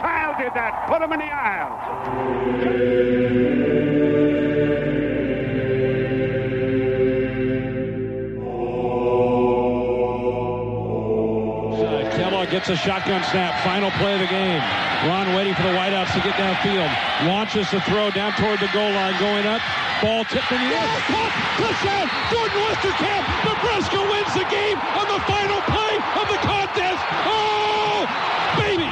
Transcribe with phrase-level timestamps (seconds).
[0.00, 0.86] Child did that.
[0.88, 1.78] Put them in the aisles.
[11.78, 13.62] Uh, Kellogg gets a shotgun snap.
[13.64, 14.62] Final play of the game.
[15.06, 16.90] Ron waiting for the wideouts to get downfield.
[17.26, 19.14] Launches the throw down toward the goal line.
[19.20, 19.62] Going up.
[20.02, 20.86] Ball tipped in the air.
[21.06, 21.32] Caught.
[21.58, 22.06] Touchdown.
[22.30, 23.22] Jordan Westerkamp.
[23.46, 27.02] Nebraska wins the game on the final play of the contest.
[27.26, 28.06] Oh,
[28.58, 28.87] baby.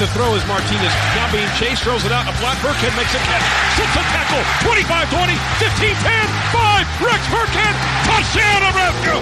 [0.00, 0.94] To throw is Martinez.
[1.14, 1.82] Now being chased.
[1.82, 2.24] Throws it out.
[2.24, 2.56] A flat.
[2.64, 3.44] Burkhead makes a catch.
[3.76, 4.40] Sits a tackle.
[4.64, 5.36] 25 20.
[5.60, 6.28] 15 10.
[6.56, 7.04] 5.
[7.04, 7.74] Rex Burkhead.
[8.08, 9.20] Touchdown, Nebraska.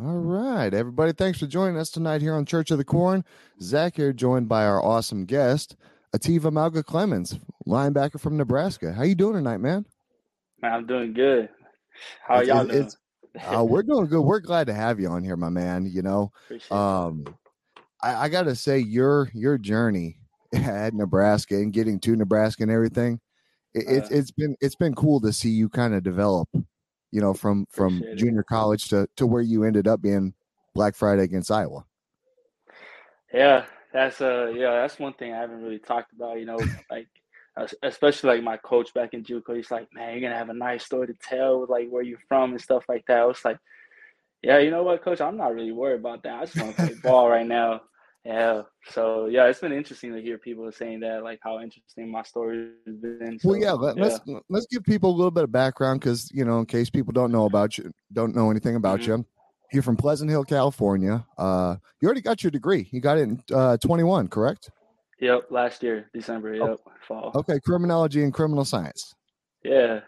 [0.00, 1.12] All right, everybody.
[1.12, 3.24] Thanks for joining us tonight here on Church of the Corn.
[3.60, 5.76] Zach here, joined by our awesome guest,
[6.14, 8.92] Etiva Mauga-Clemons, linebacker from Nebraska.
[8.92, 9.84] How you doing tonight, man?
[10.62, 11.48] Man, I'm doing good.
[12.26, 12.86] How It's- y'all it's- doing?
[12.86, 12.96] it's-
[13.56, 14.22] Uh, we're doing good.
[14.22, 15.86] We're glad to have you on here, my man.
[15.86, 16.32] You know,
[16.70, 17.24] um,
[18.02, 20.16] I, I got to say your your journey
[20.54, 23.20] at Nebraska and getting to Nebraska and everything,
[23.72, 24.14] it, it's Uh.
[24.16, 26.48] it's been it's been cool to see you kind of develop.
[27.12, 28.16] You know, from from Appreciate it.
[28.16, 30.34] junior college to to where you ended up being
[30.74, 31.84] Black Friday against Iowa.
[33.32, 36.58] Yeah, that's uh yeah, that's one thing I haven't really talked about, you know,
[36.90, 37.08] like
[37.82, 40.84] especially like my coach back in JUCO, he's like, Man, you're gonna have a nice
[40.84, 43.18] story to tell with like where you're from and stuff like that.
[43.18, 43.58] I was like,
[44.42, 46.34] Yeah, you know what, coach, I'm not really worried about that.
[46.40, 47.82] I just want to play ball right now.
[48.24, 48.62] Yeah.
[48.88, 52.72] So yeah, it's been interesting to hear people saying that, like how interesting my story
[52.86, 53.38] has been.
[53.40, 56.44] So, well, yeah, let, let's let's give people a little bit of background because you
[56.44, 59.06] know, in case people don't know about you, don't know anything about Mhm.
[59.06, 59.26] you.
[59.72, 61.24] You're from Pleasant Hill, California.
[61.38, 62.88] Uh, you already got your degree.
[62.90, 64.70] You got it in uh, 21, correct?
[65.20, 66.68] Yep, last year, December, Oh.
[66.70, 67.30] yep, fall.
[67.34, 69.14] Okay, criminology and criminal science.
[69.62, 70.00] Yeah.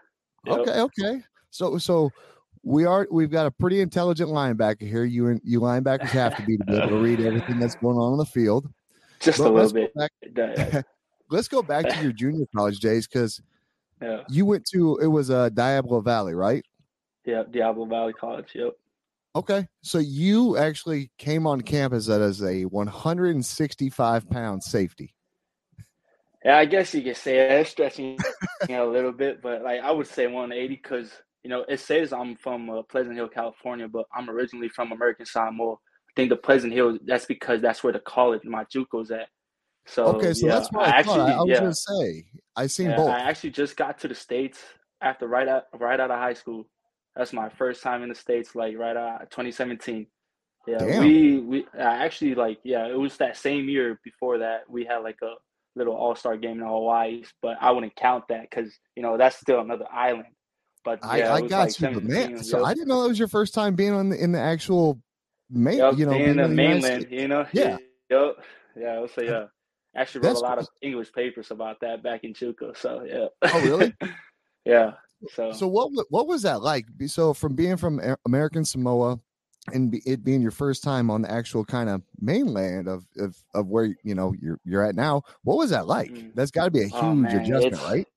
[0.46, 0.58] Yep.
[0.60, 1.22] Okay, okay.
[1.50, 2.10] So so
[2.64, 5.04] we are we've got a pretty intelligent linebacker here.
[5.04, 7.98] You and you linebackers have to be to be able to read everything that's going
[7.98, 8.68] on in the field.
[9.20, 10.34] Just a little go bit.
[10.34, 10.86] back-
[11.30, 13.40] Let's go back to your junior college days because
[14.00, 14.22] yeah.
[14.28, 16.64] you went to it was uh, Diablo Valley, right?
[17.24, 18.48] Yeah, Diablo Valley College.
[18.54, 18.72] Yep.
[19.34, 25.14] Okay, so you actually came on campus as a 165 pound safety.
[26.44, 27.60] Yeah, I guess you could say that.
[27.60, 28.18] It's stretching
[28.68, 31.10] a little bit, but like I would say 180 because
[31.42, 35.24] you know it says I'm from uh, Pleasant Hill, California, but I'm originally from American
[35.24, 35.74] Samoa.
[35.74, 36.98] I think the Pleasant Hill.
[37.06, 39.28] That's because that's where the college my JUCO's at.
[39.86, 42.24] So Okay, so yeah, that's what I, I actually I, I was yeah, gonna say
[42.54, 43.08] I seen yeah, both.
[43.08, 44.58] I actually just got to the states
[45.00, 46.66] after right out right out of high school.
[47.16, 50.06] That's my first time in the states, like right out 2017.
[50.66, 51.02] Yeah, Damn.
[51.02, 54.98] we we I actually like yeah, it was that same year before that we had
[54.98, 55.34] like a
[55.74, 59.36] little All Star game in Hawaii, but I wouldn't count that because you know that's
[59.36, 60.28] still another island.
[60.84, 62.64] But I, yeah, I was got like you, but man, so.
[62.64, 65.00] I didn't know that was your first time being on the, in the actual
[65.50, 67.46] main, Yep, you know, being the the mainland, you know.
[67.52, 67.78] Yeah.
[68.10, 68.36] Yep.
[68.76, 69.06] Yeah.
[69.14, 69.44] So yeah,
[69.96, 70.64] actually wrote That's a lot cool.
[70.64, 72.76] of English papers about that back in JUCO.
[72.76, 73.28] So yeah.
[73.40, 73.94] Oh, really?
[74.66, 74.92] yeah.
[75.34, 76.86] So, So what what was that like?
[77.06, 79.20] So from being from American Samoa
[79.72, 83.68] and it being your first time on the actual kind of mainland of of, of
[83.68, 86.28] where you know you're you're at now what was that like mm-hmm.
[86.34, 88.08] that's got to be a oh, huge oh, adjustment it's, right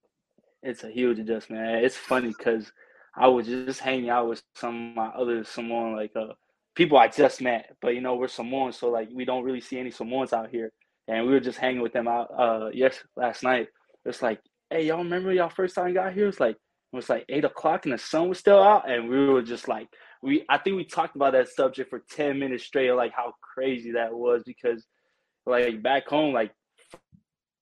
[0.63, 2.71] it's a huge adjustment it's funny because
[3.15, 6.33] i was just hanging out with some of my other Samoan like uh
[6.73, 9.77] people i just met but you know we're Samoans, so like we don't really see
[9.77, 10.71] any Samoans out here
[11.07, 13.67] and we were just hanging with them out uh yes last night
[14.03, 14.39] it's like
[14.71, 16.57] hey y'all remember y'all first time got here it's like
[16.95, 19.87] was like eight o'clock and the sun was still out and we were just like
[20.21, 23.91] we I think we talked about that subject for 10 minutes straight, like how crazy
[23.91, 24.85] that was because
[25.45, 26.51] like back home, like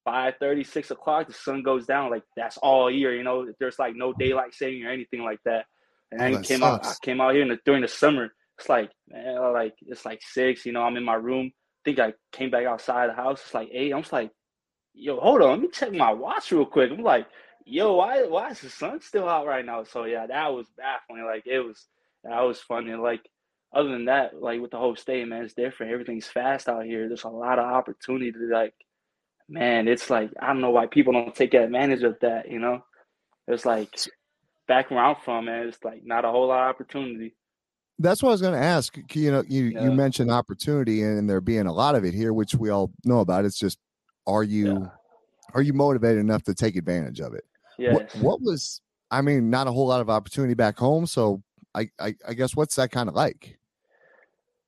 [0.04, 3.78] 5 30, 6 o'clock, the sun goes down, like that's all year, you know, there's
[3.78, 5.66] like no daylight saving or anything like that.
[6.10, 6.88] And oh, then came sucks.
[6.88, 8.32] out I came out here the, during the summer.
[8.58, 11.50] It's like man, like it's like six, you know, I'm in my room.
[11.52, 13.42] I think I came back outside the house.
[13.44, 13.92] It's like eight.
[13.92, 14.30] I'm just like,
[14.94, 16.90] yo, hold on, let me check my watch real quick.
[16.90, 17.26] I'm like,
[17.64, 19.84] yo, why why is the sun still out right now?
[19.84, 21.24] So yeah, that was baffling.
[21.24, 21.86] Like it was
[22.22, 22.94] that was funny.
[22.94, 23.28] Like
[23.74, 25.92] other than that, like with the whole state, man, it's different.
[25.92, 27.08] Everything's fast out here.
[27.08, 28.74] There's a lot of opportunity to like,
[29.48, 32.50] man, it's like I don't know why people don't take advantage of that.
[32.50, 32.84] You know,
[33.48, 33.90] it's like
[34.68, 37.34] back where I'm from, man, it's like not a whole lot of opportunity.
[37.98, 38.96] That's what I was going to ask.
[39.12, 39.84] You know, you yeah.
[39.84, 43.20] you mentioned opportunity and there being a lot of it here, which we all know
[43.20, 43.44] about.
[43.44, 43.78] It's just,
[44.26, 44.88] are you yeah.
[45.54, 47.44] are you motivated enough to take advantage of it?
[47.78, 47.94] Yes.
[47.94, 48.80] What, what was
[49.10, 51.06] I mean, not a whole lot of opportunity back home.
[51.06, 51.42] So
[51.74, 53.58] I, I, I guess what's that kind of like?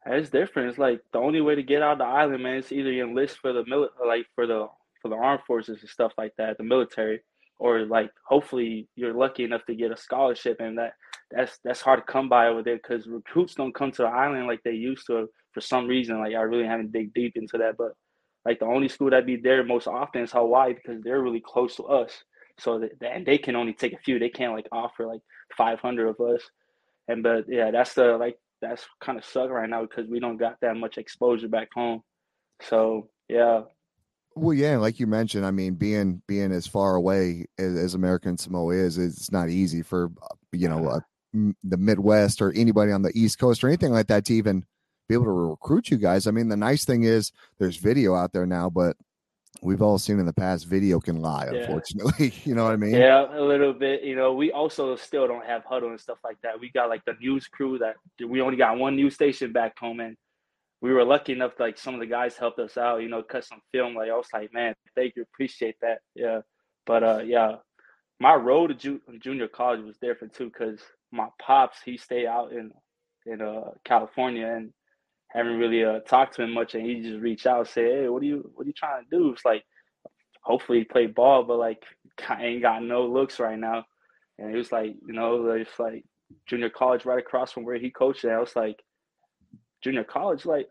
[0.07, 0.69] It's different.
[0.69, 3.05] It's like the only way to get out of the island, man, is either you
[3.05, 4.69] enlist for the mili- like for the
[5.03, 7.23] for the armed forces and stuff like that, the military,
[7.59, 10.93] or like hopefully you're lucky enough to get a scholarship, and that
[11.33, 14.47] that's that's hard to come by over there because recruits don't come to the island
[14.47, 16.21] like they used to for some reason.
[16.21, 17.97] Like I really haven't dig deep into that, but
[18.45, 21.75] like the only school that be there most often is Hawaii because they're really close
[21.77, 22.13] to us.
[22.59, 24.19] So that, and they can only take a few.
[24.19, 25.21] They can't like offer like
[25.57, 26.43] 500 of us.
[27.09, 30.39] And but yeah, that's the like that's kind of suck right now because we don't
[30.39, 32.03] got that much exposure back home.
[32.63, 33.63] So yeah.
[34.35, 38.37] Well, yeah, like you mentioned, I mean, being being as far away as, as American
[38.37, 40.11] Samoa is, it's not easy for
[40.53, 41.01] you know uh,
[41.65, 44.65] the Midwest or anybody on the East Coast or anything like that to even
[45.09, 46.27] be able to recruit you guys.
[46.27, 48.97] I mean, the nice thing is there's video out there now, but
[49.63, 51.61] we've all seen in the past video can lie yeah.
[51.61, 52.95] unfortunately you know what i mean?
[52.95, 56.37] Yeah a little bit you know we also still don't have Hudl and stuff like
[56.43, 56.59] that.
[56.59, 60.01] We got like the news crew that we only got one news station back home
[60.01, 60.17] and
[60.81, 63.45] we were lucky enough like some of the guys helped us out you know cut
[63.45, 65.99] some film like i was like man thank you appreciate that.
[66.15, 66.41] Yeah
[66.85, 67.57] but uh yeah
[68.21, 70.81] my road to ju- junior college was different too because
[71.13, 72.71] my pops he stayed out in
[73.27, 74.73] in uh california and
[75.37, 78.09] haven't really uh, talked to him much, and he just reached out and said, "Hey,
[78.09, 79.65] what are you what are you trying to do?" It's like,
[80.43, 81.83] hopefully play ball, but like
[82.29, 83.85] I ain't got no looks right now.
[84.39, 86.05] And he was like, you know, it's like
[86.47, 88.33] junior college right across from where he coached at.
[88.33, 88.83] I was like,
[89.83, 90.69] junior college, like,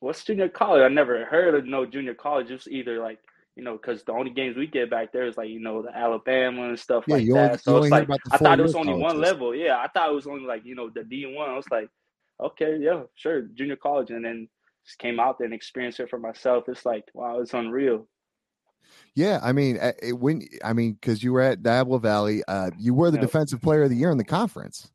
[0.00, 0.82] what's junior college?
[0.82, 2.50] I never heard of no junior college.
[2.50, 3.18] It's either like
[3.56, 5.94] you know, because the only games we get back there is like you know the
[5.94, 7.36] Alabama and stuff yeah, like that.
[7.36, 9.02] Only, so it's like I thought it was only colleges.
[9.02, 9.54] one level.
[9.54, 11.50] Yeah, I thought it was only like you know the D one.
[11.50, 11.88] I was like,
[12.42, 14.48] okay, yeah, sure, junior college, and then
[14.84, 16.64] just came out there and experienced it for myself.
[16.68, 18.06] It's like, wow, it's unreal.
[19.14, 22.70] Yeah, I mean, eh, it, when I mean, because you were at Diablo Valley, uh,
[22.78, 24.90] you were the defensive player of the year in the conference.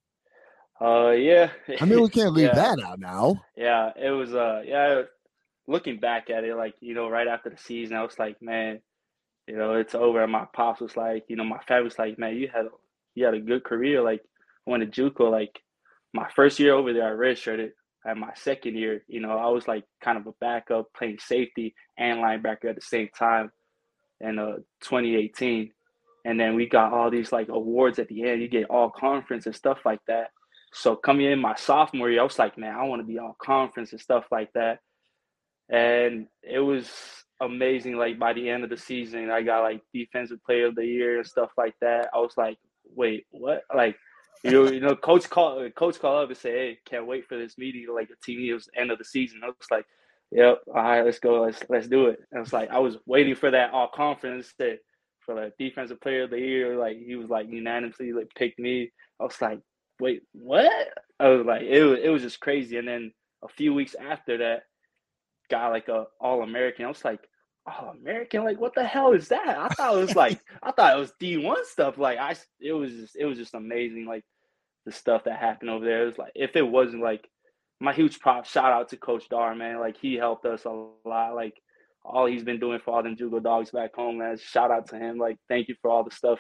[0.79, 1.49] Uh, yeah.
[1.79, 2.55] I mean, we can't leave yeah.
[2.55, 3.43] that out now.
[3.55, 4.33] Yeah, it was.
[4.33, 5.03] Uh, yeah.
[5.69, 8.79] Looking back at it, like you know, right after the season, I was like, man,
[9.47, 10.23] you know, it's over.
[10.23, 12.67] And my pops was like, you know, my family was like, man, you had
[13.15, 14.01] you had a good career.
[14.01, 14.21] Like,
[14.65, 15.29] went to JUCO.
[15.29, 15.59] Like,
[16.17, 17.71] my first year over there, I redshirted.
[18.05, 21.75] At my second year, you know, I was like kind of a backup playing safety
[21.97, 23.51] and linebacker at the same time
[24.21, 25.71] in uh, 2018.
[26.23, 28.41] And then we got all these like awards at the end.
[28.41, 30.29] You get all conference and stuff like that.
[30.73, 33.35] So coming in my sophomore year, I was like, man, I want to be all
[33.41, 34.79] conference and stuff like that.
[35.69, 36.89] And it was
[37.41, 37.97] amazing.
[37.97, 41.17] Like by the end of the season, I got like defensive player of the year
[41.17, 42.09] and stuff like that.
[42.13, 42.57] I was like,
[42.95, 43.63] wait, what?
[43.73, 43.97] Like
[44.43, 47.37] you know, you know, coach call coach call up and say, "Hey, can't wait for
[47.37, 49.41] this meeting." Like the it was end of the season.
[49.43, 49.85] I was like,
[50.31, 53.35] "Yep, all right, let's go, let's let's do it." And it's like I was waiting
[53.35, 54.79] for that all conference that
[55.21, 56.77] for the defensive player of the year.
[56.77, 58.91] Like he was like unanimously like picked me.
[59.19, 59.59] I was like,
[59.99, 60.89] "Wait, what?"
[61.19, 62.77] I was like, it was it was just crazy.
[62.77, 63.11] And then
[63.43, 64.63] a few weeks after that,
[65.49, 66.85] got like a All American.
[66.85, 67.21] I was like,
[67.67, 69.57] oh American, like what the hell is that?
[69.57, 71.97] I thought it was like I thought it was D one stuff.
[71.97, 74.05] Like I, it was just it was just amazing.
[74.05, 74.23] Like
[74.85, 76.03] the stuff that happened over there.
[76.03, 77.27] It was like if it wasn't like
[77.79, 79.79] my huge prop shout out to Coach Dar, man.
[79.79, 81.35] Like he helped us a lot.
[81.35, 81.61] Like
[82.03, 84.37] all he's been doing for all them JUCO dogs back home, man.
[84.37, 85.17] Shout out to him.
[85.17, 86.39] Like thank you for all the stuff.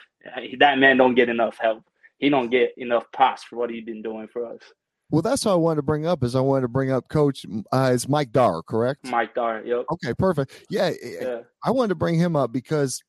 [0.59, 1.83] That man don't get enough help.
[2.17, 4.61] He don't get enough props for what he's been doing for us.
[5.09, 6.23] Well, that's what I wanted to bring up.
[6.23, 7.45] Is I wanted to bring up Coach.
[7.71, 9.05] Uh, is Mike Dar correct?
[9.09, 9.61] Mike Dar.
[9.63, 9.85] Yep.
[9.93, 10.65] Okay, perfect.
[10.69, 11.39] Yeah, Yeah.
[11.63, 13.01] I wanted to bring him up because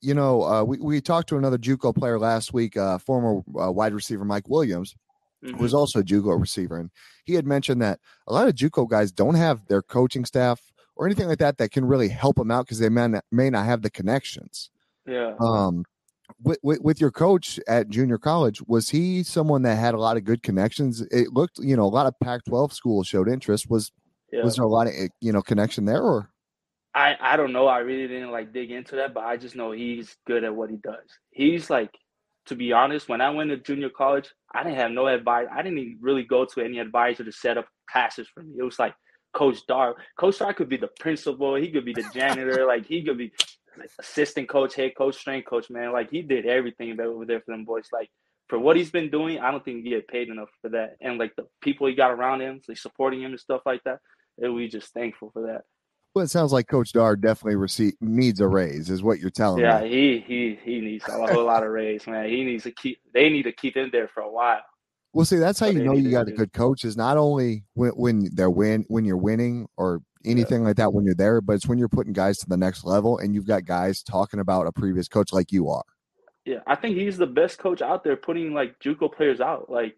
[0.00, 3.70] you know uh, we we talked to another JUCO player last week, uh, former uh,
[3.70, 4.94] wide receiver Mike Williams,
[5.44, 5.56] Mhm.
[5.56, 6.90] who was also a JUCO receiver, and
[7.24, 10.60] he had mentioned that a lot of JUCO guys don't have their coaching staff
[10.96, 13.50] or anything like that that can really help them out because they may not, may
[13.50, 14.70] not have the connections.
[15.06, 15.34] Yeah.
[15.40, 15.84] Um,
[16.42, 20.16] with, with with your coach at junior college, was he someone that had a lot
[20.16, 21.00] of good connections?
[21.10, 23.70] It looked, you know, a lot of Pac-12 schools showed interest.
[23.70, 23.92] Was
[24.32, 24.42] yeah.
[24.42, 26.30] was there a lot of eh, you know connection there, or
[26.94, 27.66] I I don't know.
[27.66, 30.70] I really didn't like dig into that, but I just know he's good at what
[30.70, 31.06] he does.
[31.30, 31.90] He's like,
[32.46, 35.46] to be honest, when I went to junior college, I didn't have no advice.
[35.50, 38.54] I didn't even really go to any advisor to set up classes for me.
[38.58, 38.94] It was like
[39.32, 39.96] Coach Dar.
[40.18, 41.54] Coach Dar could be the principal.
[41.54, 42.66] He could be the janitor.
[42.66, 43.32] like he could be
[43.98, 45.70] assistant coach, head coach, strength coach.
[45.70, 47.88] Man, like he did everything that over there for them boys.
[47.92, 48.10] Like
[48.48, 50.96] for what he's been doing, I don't think he get paid enough for that.
[51.00, 53.98] And like the people he got around him, like supporting him and stuff like that,
[54.38, 55.62] and we just thankful for that.
[56.14, 59.62] well, it sounds like Coach Dar definitely receive, needs a raise, is what you're telling
[59.62, 59.88] Yeah, me.
[59.88, 62.28] he he he needs a whole lot of raise, man.
[62.28, 62.98] He needs to keep.
[63.14, 64.62] They need to keep him there for a while.
[65.14, 67.64] Well, see, that's how But you know you got a good coach is not only
[67.74, 71.54] when when they're win when you're winning or anything like that when you're there, but
[71.54, 74.66] it's when you're putting guys to the next level and you've got guys talking about
[74.66, 75.84] a previous coach like you are.
[76.44, 79.70] Yeah, I think he's the best coach out there, putting like JUCO players out.
[79.70, 79.96] Like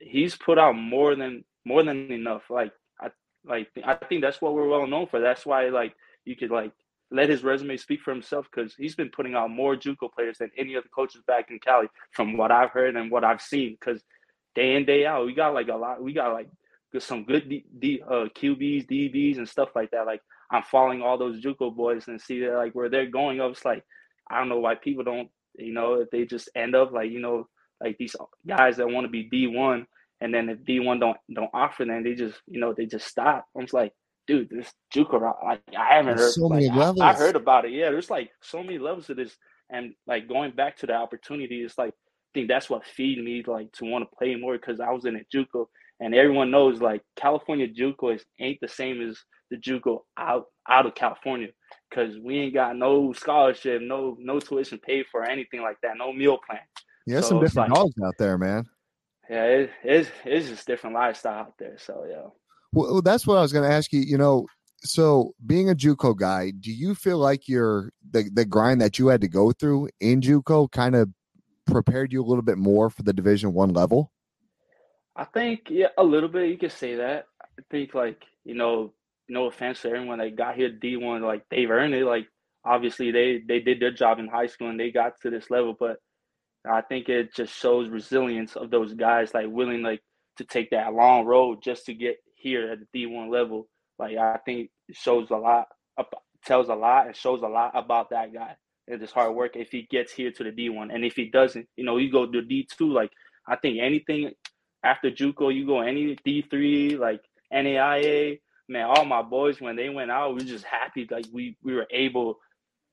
[0.00, 2.42] he's put out more than more than enough.
[2.50, 3.10] Like I
[3.44, 5.20] like I think that's what we're well known for.
[5.20, 6.72] That's why like you could like
[7.10, 10.50] let his resume speak for himself because he's been putting out more JUCO players than
[10.56, 13.76] any other coaches back in Cali, from what I've heard and what I've seen.
[13.78, 14.02] Because
[14.54, 16.02] day in day out, we got like a lot.
[16.02, 16.48] We got like
[17.02, 20.06] some good D, D, uh, QBs, DBs, and stuff like that.
[20.06, 20.20] Like
[20.50, 23.40] I'm following all those JUCO boys and see that like where they're going.
[23.40, 23.84] I was like,
[24.30, 27.20] I don't know why people don't, you know, if they just end up like you
[27.20, 27.48] know,
[27.82, 29.86] like these guys that want to be D one,
[30.20, 33.06] and then if D one don't don't offer them, they just you know they just
[33.08, 33.46] stop.
[33.56, 33.92] I'm just like,
[34.26, 36.34] dude, this JUCO route, like I haven't There's heard.
[36.34, 37.00] so many like, I- levels.
[37.00, 37.72] I heard about it.
[37.72, 39.36] Yeah, there's like so many levels of this,
[39.70, 43.42] and like going back to the opportunity, it's like I think that's what feed me
[43.46, 45.66] like to want to play more because I was in a JUCO,
[46.00, 49.18] and everyone knows like California JUCO is ain't the same as
[49.50, 51.48] the JUCO out out of California
[51.90, 55.96] because we ain't got no scholarship, no no tuition paid for, or anything like that,
[55.96, 56.60] no meal plan.
[57.06, 58.64] Yeah, So some different like- dogs out there, man.
[59.30, 61.76] Yeah, it, it's it's just different lifestyle out there.
[61.78, 62.28] So yeah.
[62.72, 64.00] Well, that's what I was going to ask you.
[64.00, 64.46] You know,
[64.82, 69.06] so being a JUCO guy, do you feel like your the the grind that you
[69.06, 71.08] had to go through in JUCO kind of
[71.66, 74.10] prepared you a little bit more for the Division One level?
[75.16, 76.50] I think yeah, a little bit.
[76.50, 77.26] You could say that.
[77.42, 78.92] I think like you know,
[79.28, 82.04] no offense to everyone that got here D one, like they've earned it.
[82.04, 82.26] Like
[82.64, 85.76] obviously they they did their job in high school and they got to this level,
[85.78, 85.98] but
[86.68, 90.00] I think it just shows resilience of those guys, like willing like
[90.38, 93.68] to take that long road just to get here at the D one level.
[93.98, 95.68] Like I think it shows a lot,
[96.44, 98.56] tells a lot, and shows a lot about that guy
[98.88, 99.56] and his hard work.
[99.56, 102.10] If he gets here to the D one, and if he doesn't, you know, you
[102.10, 102.92] go to D two.
[102.92, 103.10] Like
[103.46, 104.32] I think anything
[104.84, 107.22] after JUCO, you go any D three, like
[107.52, 108.40] NAIA.
[108.68, 111.74] Man, all my boys when they went out, we were just happy like we we
[111.74, 112.38] were able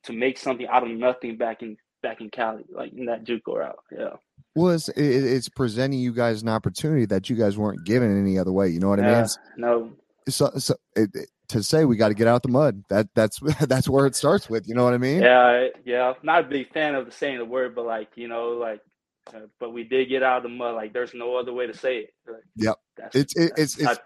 [0.04, 3.56] to make something out of nothing back in back in Cali, like in that JUCO
[3.58, 3.78] route.
[3.96, 4.10] Yeah,
[4.56, 8.50] Well, it's, it's presenting you guys an opportunity that you guys weren't given any other
[8.52, 8.68] way.
[8.68, 9.10] You know what I mean?
[9.12, 9.18] yeah.
[9.20, 9.92] It's- No,
[10.28, 12.82] So, so it, it- to say we got to get out the mud.
[12.88, 14.66] That that's that's where it starts with.
[14.66, 15.20] You know what I mean?
[15.22, 16.14] yeah, yeah.
[16.22, 18.80] Not a big fan of the saying the word, but like you know, like,
[19.28, 20.74] Uh, but we did get out of the mud.
[20.74, 22.14] Like, there's no other way to say it.
[22.26, 22.76] Like, Yep.
[23.14, 24.00] It's it, it's it's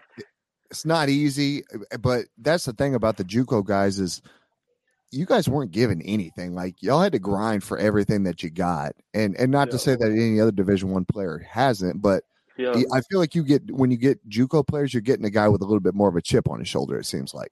[0.69, 1.63] it's not easy,
[1.99, 4.21] but that's the thing about the JUCO guys is
[5.11, 6.53] you guys weren't given anything.
[6.53, 9.95] Like y'all had to grind for everything that you got, and and not to say
[9.95, 12.23] that any other Division One player hasn't, but
[12.57, 15.47] yeah, I feel like you get when you get JUCO players, you're getting a guy
[15.47, 16.99] with a little bit more of a chip on his shoulder.
[16.99, 17.51] It seems like.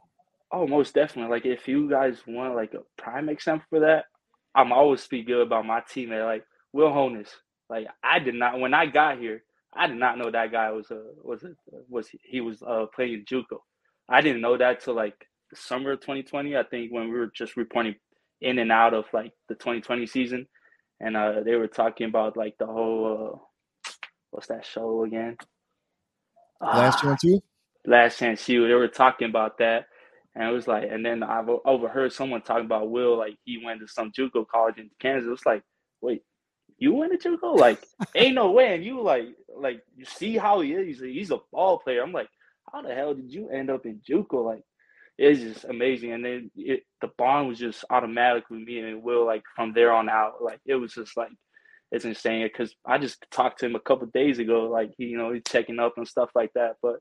[0.52, 1.32] Oh, most definitely.
[1.32, 4.06] Like if you guys want like a prime example for that,
[4.54, 7.30] I'm always speak good about my teammate, like Will Honas.
[7.70, 9.44] Like I did not when I got here,
[9.76, 11.52] I did not know that guy was a was a
[11.90, 13.60] was he was uh playing JUCO.
[14.10, 15.16] I didn't know that till like
[15.56, 16.58] summer of 2020.
[16.58, 17.96] I think when we were just reporting
[18.42, 20.48] in and out of like the 2020 season,
[21.02, 23.40] and uh they were talking about like the whole uh,
[24.32, 25.38] what's that show again?
[26.72, 27.42] Last Ah, chance U.
[27.86, 29.86] last chance U they were talking about that
[30.36, 33.80] and it was like and then i've overheard someone talking about will like he went
[33.80, 35.64] to some juco college in kansas it's like
[36.02, 36.22] wait
[36.78, 38.76] you went to juco like ain't no way.
[38.76, 41.00] And you like like you see how he is.
[41.00, 42.02] He's a, ball player.
[42.02, 42.30] I'm like
[42.72, 44.46] how the hell did you end up in juco?
[44.46, 44.64] Like
[45.18, 46.12] it's just amazing.
[46.12, 49.94] And then it, the bond was just automatic with me and will like from there
[49.94, 50.44] on out.
[50.44, 51.32] Like it was just like
[51.92, 52.44] it's insane.
[52.44, 55.80] Because I just talked to him a couple days ago, like you know, he's checking
[55.80, 56.76] up and stuff like that.
[56.82, 56.98] But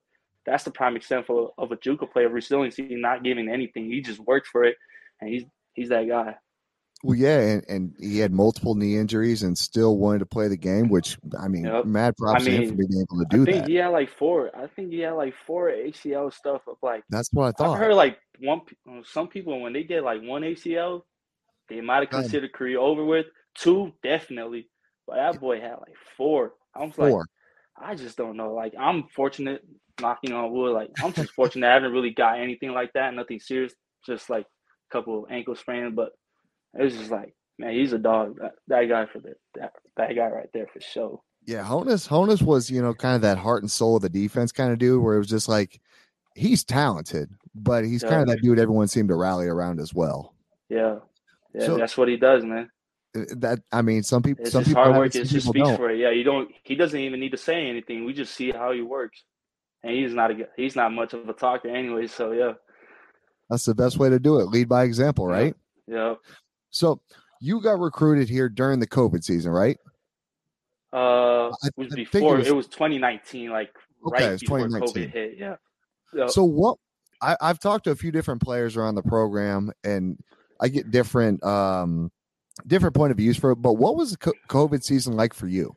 [0.47, 3.87] that's the prime example of a JUCO player resiliency, not giving anything.
[3.87, 4.76] He just worked for it,
[5.21, 6.37] and he's he's that guy.
[7.04, 10.56] Well, yeah, and, and he had multiple knee injuries and still wanted to play the
[10.56, 11.84] game, which I mean, yep.
[11.84, 13.68] mad props I mean, to him for being able to do I think that.
[13.68, 14.50] He had like four.
[14.56, 17.04] I think he had like four ACL stuff of like.
[17.11, 17.75] That's what I thought.
[17.75, 18.62] I heard like one.
[18.90, 21.02] Uh, some people when they get like one ACL,
[21.68, 23.26] they might have considered career over with.
[23.54, 24.70] Two, definitely,
[25.06, 26.54] but that boy had like four.
[26.75, 27.11] I was four.
[27.11, 27.26] like,
[27.76, 28.54] I just don't know.
[28.54, 29.62] Like I'm fortunate,
[30.00, 30.73] knocking on wood.
[30.73, 31.68] Like I'm just fortunate.
[31.68, 33.12] I haven't really got anything like that.
[33.12, 33.75] Nothing serious.
[34.06, 36.12] Just like a couple ankle sprains, but
[36.78, 38.38] it was just like, man, he's a dog.
[38.40, 41.21] That, that guy for the that, that guy right there for sure.
[41.47, 44.52] Yeah, Honas Honas was you know kind of that heart and soul of the defense
[44.52, 45.81] kind of dude, where it was just like
[46.35, 48.09] he's talented, but he's yeah.
[48.09, 50.35] kind of that dude everyone seemed to rally around as well.
[50.69, 50.97] Yeah,
[51.54, 52.71] yeah, so, that's what he does, man.
[53.16, 55.14] Uh, that I mean, some people, it's some people hard work.
[55.14, 55.76] It just speaks don't.
[55.76, 55.99] for it.
[55.99, 56.50] Yeah, you don't.
[56.62, 58.04] He doesn't even need to say anything.
[58.04, 59.23] We just see how he works,
[59.83, 62.07] and he's not a he's not much of a talker anyway.
[62.07, 62.54] So yeah,
[63.50, 64.47] that's the best way to do it.
[64.47, 65.54] Lead by example, right?
[65.87, 66.14] Yeah.
[66.75, 67.00] So
[67.40, 69.78] you got recruited here during the COVID season, right?
[70.93, 72.35] Uh, it was I, before.
[72.35, 73.75] It was, it was, 2019, like
[74.07, 75.37] okay, right before COVID hit.
[75.38, 75.57] Yeah.
[76.12, 76.78] So, so what?
[77.23, 80.19] I, I've talked to a few different players around the program, and
[80.61, 82.11] I get different um
[82.66, 83.57] different point of views for it.
[83.57, 85.75] But what was the COVID season like for you?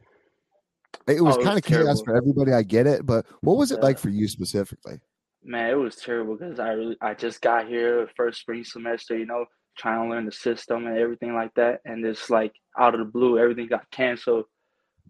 [1.07, 2.51] It was, oh, kind of chaos for everybody.
[2.51, 3.85] I get it, but what was it yeah.
[3.85, 4.99] like for you specifically?
[5.43, 9.17] Man, it was terrible because I really I just got here first spring semester.
[9.17, 9.45] You know,
[9.77, 11.81] trying to learn the system and everything like that.
[11.85, 14.45] And it's like out of the blue, everything got canceled.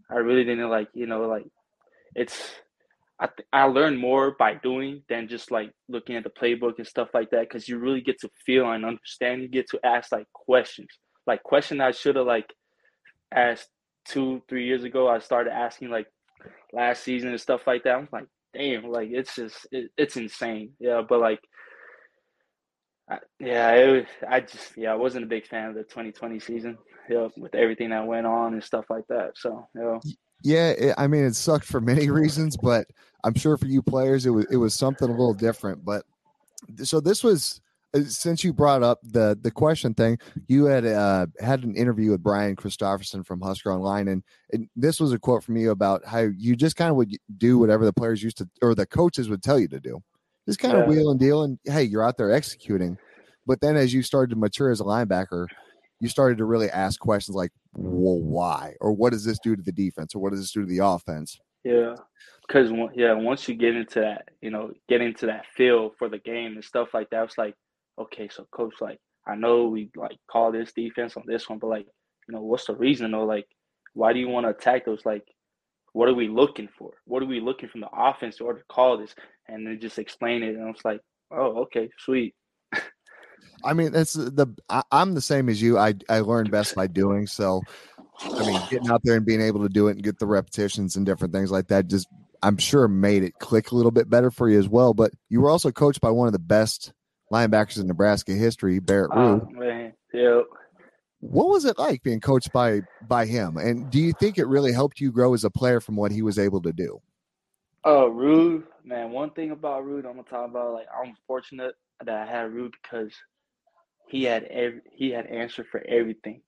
[0.09, 1.45] I really didn't like, you know, like
[2.15, 2.51] it's,
[3.19, 6.88] I, th- I learned more by doing than just like looking at the playbook and
[6.88, 7.50] stuff like that.
[7.50, 9.41] Cause you really get to feel and understand.
[9.41, 10.89] You get to ask like questions,
[11.25, 12.53] like question I should have like
[13.33, 13.69] asked
[14.07, 15.07] two, three years ago.
[15.09, 16.07] I started asking like
[16.74, 17.95] last season and stuff like that.
[17.95, 20.71] I'm like, damn, like it's just, it, it's insane.
[20.79, 21.01] Yeah.
[21.07, 21.39] But like,
[23.39, 26.77] Yeah, it was, I just yeah, I wasn't a big fan of the 2020 season.
[27.09, 29.38] You know, with everything that went on and stuff like that.
[29.38, 30.01] So you know.
[30.43, 32.88] Yeah, it, I mean, it sucked for many reasons, but
[33.23, 35.86] I'm sure for you players, it was it was something a little different.
[35.86, 36.03] But
[36.84, 37.62] so this was
[37.93, 42.12] uh, since you brought up the the question thing, you had uh, had an interview
[42.12, 46.05] with Brian Christopherson from Husker Online, and, and this was a quote from you about
[46.05, 49.29] how you just kind of would do whatever the players used to or the coaches
[49.29, 50.03] would tell you to do
[50.47, 50.83] just kind yeah.
[50.83, 51.43] of wheel and deal.
[51.43, 52.97] And hey, you're out there executing.
[53.45, 55.45] But then as you started to mature as a linebacker,
[55.99, 58.73] you started to really ask questions like, well, why?
[58.81, 60.15] Or what does this do to the defense?
[60.15, 61.39] Or what does this do to the offense?
[61.63, 61.95] Yeah.
[62.47, 66.19] Because, yeah, once you get into that, you know, get into that feel for the
[66.19, 67.55] game and stuff like that, it's like,
[67.99, 71.67] okay, so coach, like, I know we like call this defense on this one, but
[71.67, 71.88] like,
[72.27, 73.25] you know, what's the reason though?
[73.25, 73.47] Like,
[73.93, 75.05] why do you want to attack those?
[75.05, 75.23] Like,
[75.97, 76.91] what are we looking for?
[77.05, 79.15] What are we looking from the offense in order to call this?
[79.47, 80.53] And then just explain it.
[80.53, 82.36] And I was like, oh, okay, sweet.
[83.65, 85.79] I mean, that's the I, am the same as you.
[85.79, 87.25] I I learned best by doing.
[87.25, 87.63] So,
[88.21, 90.97] I mean, getting out there and being able to do it and get the repetitions
[90.97, 92.07] and different things like that just
[92.43, 94.93] I'm sure made it click a little bit better for you as well.
[94.93, 96.93] But you were also coached by one of the best
[97.33, 99.41] linebackers in Nebraska history, Barrett Ruud.
[99.41, 99.93] Oh, ah, man.
[100.13, 100.43] Yep.
[101.19, 103.58] What was it like being coached by by him?
[103.58, 106.21] And do you think it really helped you grow as a player from what he
[106.21, 107.01] was able to do?
[107.84, 109.12] Oh, Ruud, man.
[109.12, 110.73] One thing about Ruud, I'm gonna talk about.
[110.73, 113.13] Like, I'm fortunate that I had Ruud because
[114.08, 116.41] he had every he had answer for everything.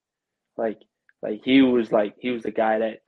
[0.58, 0.80] Like,
[1.22, 3.00] like he was like he was the guy that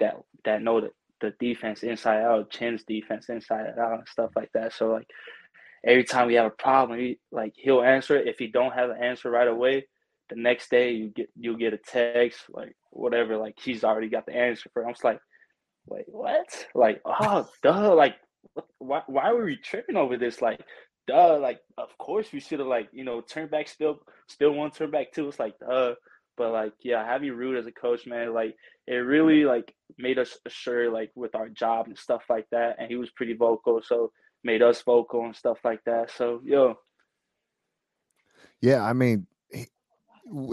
[0.00, 4.50] that that know the, the defense inside out, Chin's defense inside out, and stuff like
[4.54, 4.72] that.
[4.72, 5.08] So like
[5.84, 8.28] every time we have a problem, he like he'll answer it.
[8.28, 9.86] If he don't have an answer right away,
[10.34, 14.26] the next day you get you'll get a text like whatever like he's already got
[14.26, 14.86] the answer for it.
[14.86, 15.20] I'm just like
[15.86, 16.66] wait what?
[16.74, 18.16] Like oh duh like
[18.78, 20.40] why why were we tripping over this?
[20.40, 20.60] Like
[21.06, 24.70] duh like of course we should have like you know turn back spill spill one
[24.70, 25.94] turn back two it's like duh.
[26.36, 30.38] But like yeah having Ruud as a coach man like it really like made us
[30.48, 32.76] sure like with our job and stuff like that.
[32.78, 34.12] And he was pretty vocal so
[34.44, 36.10] made us vocal and stuff like that.
[36.16, 36.76] So yo.
[38.60, 39.26] Yeah i mean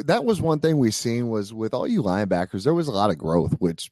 [0.06, 3.10] that was one thing we seen was with all you linebackers, there was a lot
[3.10, 3.92] of growth, which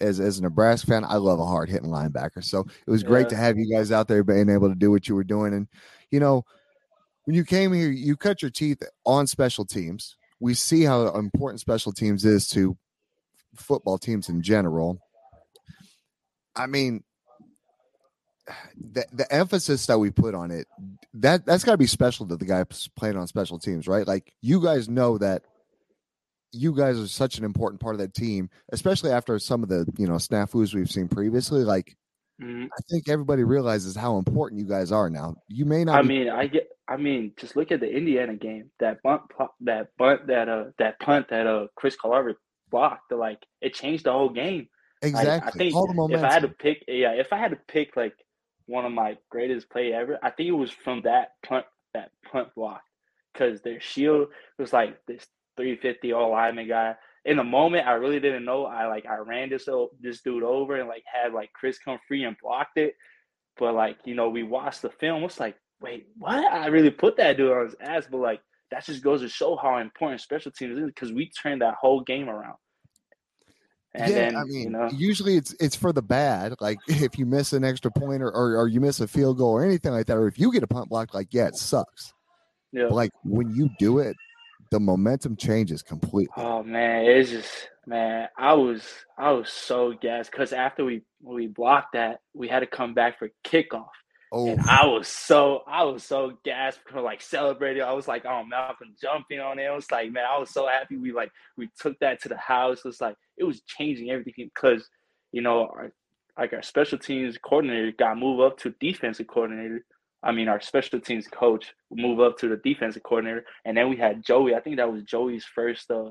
[0.00, 2.44] as as a Nebraska fan, I love a hard hitting linebacker.
[2.44, 5.08] So it was great to have you guys out there being able to do what
[5.08, 5.54] you were doing.
[5.54, 5.68] And
[6.10, 6.44] you know,
[7.24, 10.16] when you came here, you cut your teeth on special teams.
[10.38, 12.76] We see how important special teams is to
[13.54, 15.00] football teams in general.
[16.54, 17.02] I mean,
[18.92, 20.66] the the emphasis that we put on it
[21.14, 22.64] that that's got to be special to the guy
[22.96, 24.06] playing on special teams, right?
[24.06, 25.42] Like you guys know that
[26.52, 29.86] you guys are such an important part of that team, especially after some of the
[29.98, 31.64] you know snafus we've seen previously.
[31.64, 31.96] Like,
[32.40, 32.64] mm-hmm.
[32.64, 35.36] I think everybody realizes how important you guys are now.
[35.48, 35.98] You may not.
[35.98, 36.68] I be- mean, I get.
[36.88, 38.70] I mean, just look at the Indiana game.
[38.78, 39.22] That bunt,
[39.62, 42.36] that bunt, that uh, that punt that uh Chris Carver
[42.70, 43.12] blocked.
[43.12, 44.68] Like, it changed the whole game.
[45.02, 45.30] Exactly.
[45.30, 47.58] Like, I think All the if I had to pick, yeah, if I had to
[47.68, 48.14] pick like
[48.66, 52.48] one of my greatest play ever, I think it was from that punt, that punt
[52.54, 52.82] block,
[53.32, 55.26] because their shield was like this
[55.56, 56.94] 350 all lineman guy.
[57.24, 58.66] In the moment, I really didn't know.
[58.66, 59.68] I like I ran this
[60.00, 62.94] this dude over and like had like Chris come free and blocked it.
[63.58, 65.24] But like you know, we watched the film.
[65.24, 66.36] It's like, wait, what?
[66.36, 68.06] I really put that dude on his ass.
[68.08, 71.62] But like that just goes to show how important special teams is because we turned
[71.62, 72.56] that whole game around.
[73.96, 76.54] And yeah, then, I mean, you know, usually it's it's for the bad.
[76.60, 79.52] Like if you miss an extra point or, or, or you miss a field goal
[79.52, 82.12] or anything like that, or if you get a punt block, like yeah, it sucks.
[82.72, 82.84] Yeah.
[82.88, 84.16] But like when you do it,
[84.70, 86.34] the momentum changes completely.
[86.36, 88.82] Oh man, it's just man, I was
[89.16, 93.18] I was so gassed because after we we blocked that, we had to come back
[93.18, 93.88] for kickoff.
[94.36, 94.48] Oh.
[94.48, 97.82] And I was so I was so gassed for like celebrating.
[97.82, 99.64] I was like, oh Malcolm jumping on it.
[99.64, 102.36] It was like, man, I was so happy we like we took that to the
[102.36, 102.78] house.
[102.78, 104.88] It was like it was changing everything because
[105.32, 105.92] you know our
[106.38, 109.84] like our special teams coordinator got moved up to defensive coordinator
[110.22, 113.96] I mean, our special teams coach move up to the defensive coordinator, and then we
[113.96, 114.56] had Joey.
[114.56, 116.10] I think that was Joey's first uh,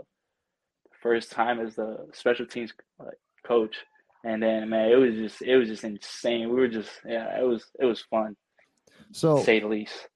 [1.01, 3.09] first time as the special teams uh,
[3.45, 3.75] coach.
[4.25, 6.49] And then, man, it was just it was just insane.
[6.49, 8.35] We were just yeah, it was it was fun.
[9.11, 10.07] So say the least.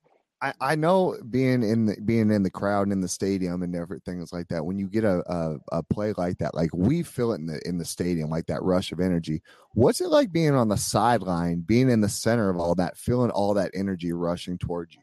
[0.41, 3.75] I, I know being in the being in the crowd and in the stadium and
[3.75, 4.65] everything is like that.
[4.65, 7.61] When you get a, a, a play like that, like we feel it in the
[7.67, 9.43] in the stadium, like that rush of energy.
[9.73, 13.29] What's it like being on the sideline, being in the center of all that, feeling
[13.29, 15.01] all that energy rushing towards you?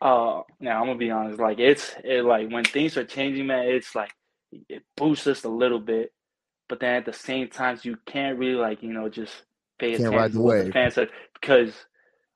[0.00, 1.38] Uh, now I'm gonna be honest.
[1.38, 3.68] Like it's it like when things are changing, man.
[3.68, 4.12] It's like
[4.50, 6.10] it boosts us a little bit,
[6.68, 9.34] but then at the same time, you can't really like you know just
[9.78, 10.98] pay can't attention to what the fans
[11.40, 11.74] because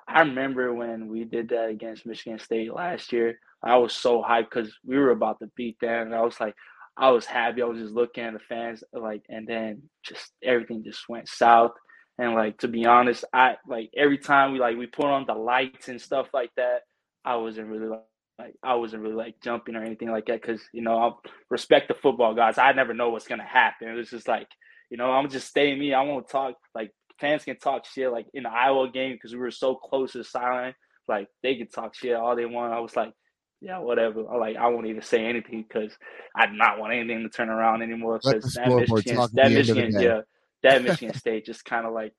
[0.07, 3.39] I remember when we did that against Michigan State last year.
[3.63, 6.55] I was so hyped because we were about to beat them, and I was like,
[6.97, 7.63] I was happy.
[7.63, 11.73] I was just looking at the fans, like, and then just everything just went south.
[12.19, 15.35] And like to be honest, I like every time we like we put on the
[15.35, 16.81] lights and stuff like that,
[17.25, 18.01] I wasn't really like,
[18.41, 21.11] like I wasn't really like jumping or anything like that because you know I
[21.51, 22.59] respect the football guys.
[22.59, 23.89] I never know what's gonna happen.
[23.89, 24.49] It was just like
[24.91, 25.95] you know I'm just staying me.
[25.95, 29.41] I won't talk like fans can talk shit like in the Iowa game because we
[29.41, 30.75] were so close to sideline.
[31.07, 32.73] Like they can talk shit all they want.
[32.73, 33.13] I was like,
[33.61, 34.29] yeah, whatever.
[34.33, 35.93] I like I won't even say anything because
[36.35, 38.21] I do not want anything to turn around anymore.
[38.25, 40.21] Because that Michigan, that Michigan, yeah,
[40.63, 42.15] that Michigan State just kind of like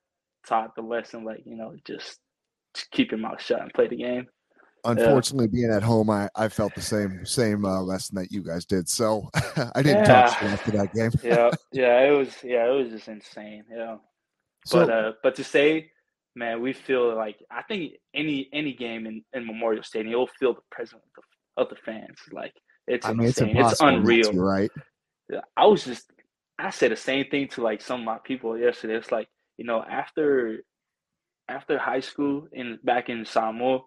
[0.48, 2.20] taught the lesson, like you know, just,
[2.76, 4.28] just keep your mouth shut and play the game.
[4.84, 5.67] Unfortunately, yeah.
[5.67, 8.89] being at home, I, I felt the same same uh, lesson that you guys did.
[8.89, 9.30] So
[9.76, 10.26] I didn't yeah.
[10.26, 11.12] talk after that game.
[11.24, 13.63] yeah, yeah, it was yeah, it was just insane.
[13.70, 13.98] Yeah.
[14.65, 15.91] So, but uh, but to say,
[16.36, 20.54] man, we feel like I think any any game in, in Memorial Stadium, you'll feel
[20.54, 22.20] the presence of the, of the fans.
[22.32, 22.54] Like
[22.88, 23.58] it's I mean, insane.
[23.58, 24.72] It's, it's unreal, right?
[25.56, 26.12] I was just
[26.60, 28.96] I said the same thing to like some of my people yesterday.
[28.96, 30.63] It's like you know after
[31.48, 33.82] after high school in back in Samoa,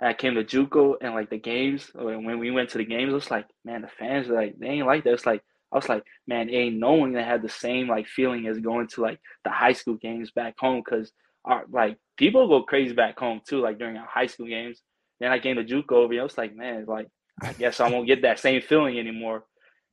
[0.00, 3.14] I came to JUCO and like the games when we went to the games, it
[3.14, 5.14] was like man, the fans like they ain't like that.
[5.14, 8.46] It's like I was like, man, ain't no one that had the same like feeling
[8.46, 11.12] as going to like the high school games back home because
[11.44, 14.80] our like people go crazy back home too, like during our high school games.
[15.18, 16.22] Then I came to JUCO over here.
[16.22, 17.08] I was like, man, like
[17.42, 19.44] I guess I won't get that same feeling anymore.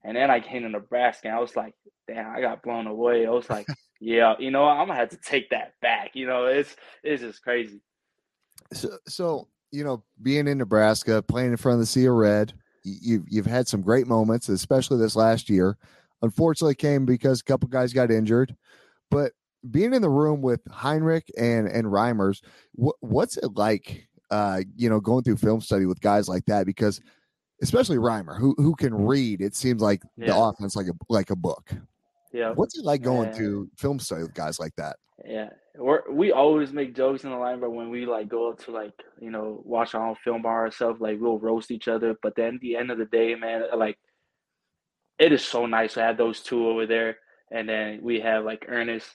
[0.04, 1.74] And then I came to Nebraska and I was like,
[2.08, 3.26] damn, I got blown away.
[3.26, 3.68] I was like,
[4.02, 6.12] yeah, you know, I'm gonna have to take that back.
[6.14, 7.82] You know, it's it's just crazy.
[8.74, 12.54] So so you know, being in Nebraska, playing in front of the Sea of Red,
[12.84, 15.78] you've you've had some great moments, especially this last year.
[16.22, 18.56] Unfortunately, came because a couple guys got injured,
[19.10, 19.34] but
[19.72, 22.42] being in the room with Henrich and and Reimers,
[22.74, 24.08] what, what's it like?
[24.30, 27.02] Uh, you know, going through film study with guys like that because,
[27.62, 29.42] especially Reimer, who who can read.
[29.42, 30.28] It seems like yeah.
[30.28, 31.74] the offense like a like a book.
[32.32, 32.52] Yeah.
[32.52, 33.36] What's it like going yeah.
[33.36, 34.98] through film study with guys like that?
[35.26, 38.64] Yeah, we're, we always make jokes in the line, but when we like go up
[38.66, 42.16] to like you know watch our own film by ourselves, like we'll roast each other.
[42.22, 43.98] But then the end of the day, man, uh, like
[45.18, 47.18] it is so nice to have those two over there,
[47.52, 49.10] and then we have like Ernest,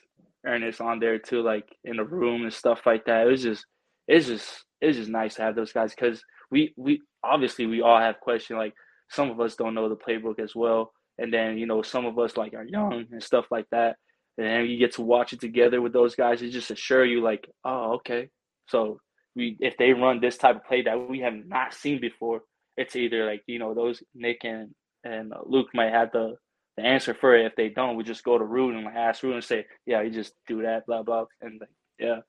[0.45, 3.25] Ernest on there too, like in the room and stuff like that.
[3.25, 3.65] It was just,
[4.07, 7.99] it's just, it's just nice to have those guys because we we obviously we all
[7.99, 8.57] have questions.
[8.57, 8.73] Like
[9.09, 12.19] some of us don't know the playbook as well, and then you know some of
[12.19, 13.95] us like are young and stuff like that
[14.39, 16.41] and you get to watch it together with those guys.
[16.41, 18.29] It just assure you like, oh, okay.
[18.67, 18.99] So
[19.35, 22.41] we if they run this type of play that we have not seen before,
[22.77, 24.73] it's either like you know those Nick and
[25.03, 26.35] and uh, Luke might have the
[26.77, 27.45] the answer for it.
[27.45, 30.11] If they don't, we just go to Ruud and ask Ruud and say, yeah, you
[30.11, 32.19] just do that, blah blah, and like, yeah.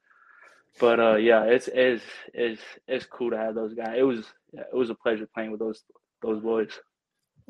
[0.79, 3.97] But uh, yeah, it's it's it's it's cool to have those guys.
[3.99, 5.83] It was it was a pleasure playing with those
[6.23, 6.71] those boys.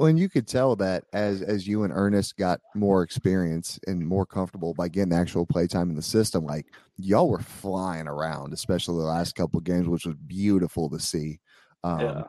[0.00, 4.00] Well, and you could tell that as as you and Ernest got more experience and
[4.00, 6.64] more comfortable by getting actual play time in the system, like
[6.96, 11.38] y'all were flying around, especially the last couple of games, which was beautiful to see.
[11.84, 12.22] Um, Yeah.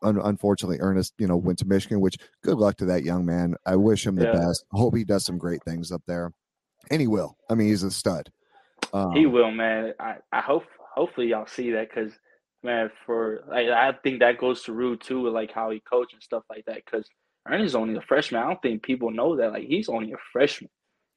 [0.00, 3.56] un- unfortunately, Ernest, you know, went to Michigan, which good luck to that young man.
[3.66, 4.32] I wish him the Yeah.
[4.32, 4.64] best.
[4.72, 6.32] Hope he does some great things up there,
[6.90, 7.36] and he will.
[7.50, 8.32] I mean, he's a stud.
[8.94, 9.92] Um, He will, man.
[10.00, 12.12] I, I hope hopefully y'all see that because
[12.62, 16.14] man, for like, I think that goes to Ruud too with like how he coached
[16.14, 16.82] and stuff like that.
[16.84, 17.06] Because
[17.48, 18.42] Ernie's only a freshman.
[18.42, 19.52] I don't think people know that.
[19.52, 20.70] Like he's only a freshman,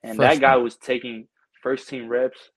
[0.03, 1.27] and that guy was taking
[1.61, 2.51] first team reps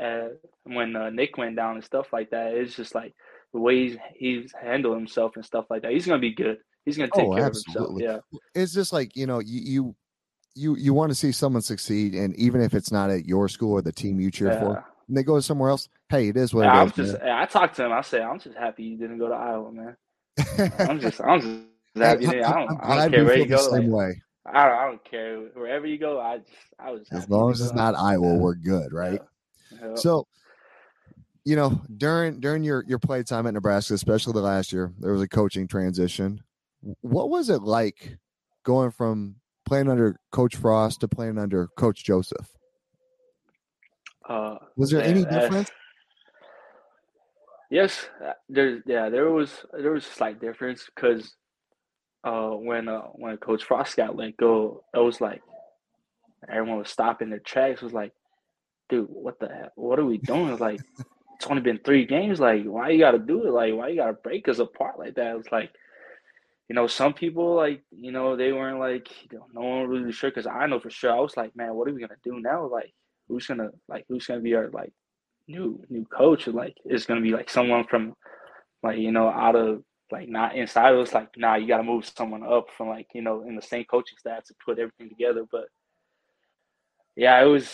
[0.00, 0.28] uh,
[0.64, 2.54] when uh, Nick went down and stuff like that.
[2.54, 3.14] It's just like
[3.52, 5.92] the way he's he's handled himself and stuff like that.
[5.92, 6.58] He's gonna be good.
[6.84, 8.04] He's gonna take Oh, care absolutely.
[8.06, 8.40] of himself.
[8.54, 9.96] Yeah, it's just like you know, you you
[10.54, 13.72] you, you want to see someone succeed, and even if it's not at your school
[13.72, 14.58] or the team you cheer Yeah.
[14.58, 14.84] for.
[15.08, 15.88] And they go somewhere else.
[16.08, 17.12] Hey, it is what Yeah, I it was is.
[17.12, 17.22] just.
[17.24, 17.92] I talked to him.
[17.92, 19.96] I said, I'm just happy you didn't go to Iowa, man.
[20.78, 21.20] I'm just.
[21.20, 21.62] I'm just
[21.96, 22.24] happy.
[22.24, 22.44] you I'm- didn't.
[22.44, 22.80] I I'm don't.
[22.82, 23.70] I don't care where you the go.
[23.70, 24.22] same Like, way.
[24.46, 26.20] I don't, I don't care wherever you go.
[26.20, 28.38] I just I was As long as it's not Iowa, Yeah.
[28.38, 29.20] we're good, right?
[29.72, 29.94] Yeah.
[29.96, 30.26] So,
[31.44, 35.12] you know, during during your your play time at Nebraska, especially the last year, there
[35.12, 36.40] was a coaching transition.
[37.02, 38.16] What was it like
[38.64, 42.48] going from playing under Coach Frost to playing under Coach Joseph?
[44.28, 45.70] Uh, Was there any difference?
[47.70, 51.34] Yes, uh, there's yeah there was there was a slight difference because
[52.24, 55.42] uh when uh when Coach Frost got let go, it was like
[56.48, 57.82] everyone was stopping their tracks.
[57.82, 58.12] Was like,
[58.88, 59.72] dude, what the hell?
[59.76, 60.48] What are we doing?
[60.50, 60.80] It's like
[61.36, 62.40] it's only been three games.
[62.40, 63.52] Like, why you got to do it?
[63.52, 65.36] Like, why you got to break us apart like that?
[65.36, 65.70] It's like,
[66.68, 70.12] you know, some people like you know they weren't like you know, no one really
[70.12, 72.40] sure because I know for sure I was like, man, what are we gonna do
[72.40, 72.66] now?
[72.66, 72.94] Like,
[73.28, 74.92] who's gonna like who's gonna be our like
[75.46, 76.46] new new coach?
[76.46, 78.14] Like, it's gonna be like someone from
[78.82, 81.12] like you know out of like not inside of us.
[81.12, 83.84] Like, nah, you got to move someone up from like you know in the same
[83.84, 85.44] coaching staff to put everything together.
[85.50, 85.66] But
[87.16, 87.70] yeah, it was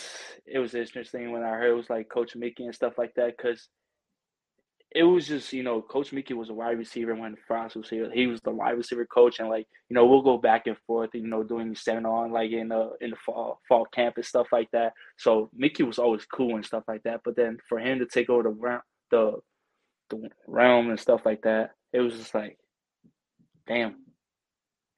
[0.46, 3.36] it was interesting when I heard it was like Coach Mickey and stuff like that
[3.36, 3.68] because
[4.94, 8.08] it was just you know Coach Mickey was a wide receiver when Frost was here.
[8.12, 11.10] He was the wide receiver coach, and like you know we'll go back and forth,
[11.14, 14.46] you know, doing seven on like in the in the fall fall camp and stuff
[14.52, 14.92] like that.
[15.18, 17.22] So Mickey was always cool and stuff like that.
[17.24, 18.80] But then for him to take over the realm,
[19.10, 19.32] the
[20.10, 22.56] the realm and stuff like that, it was just like,
[23.66, 23.96] damn.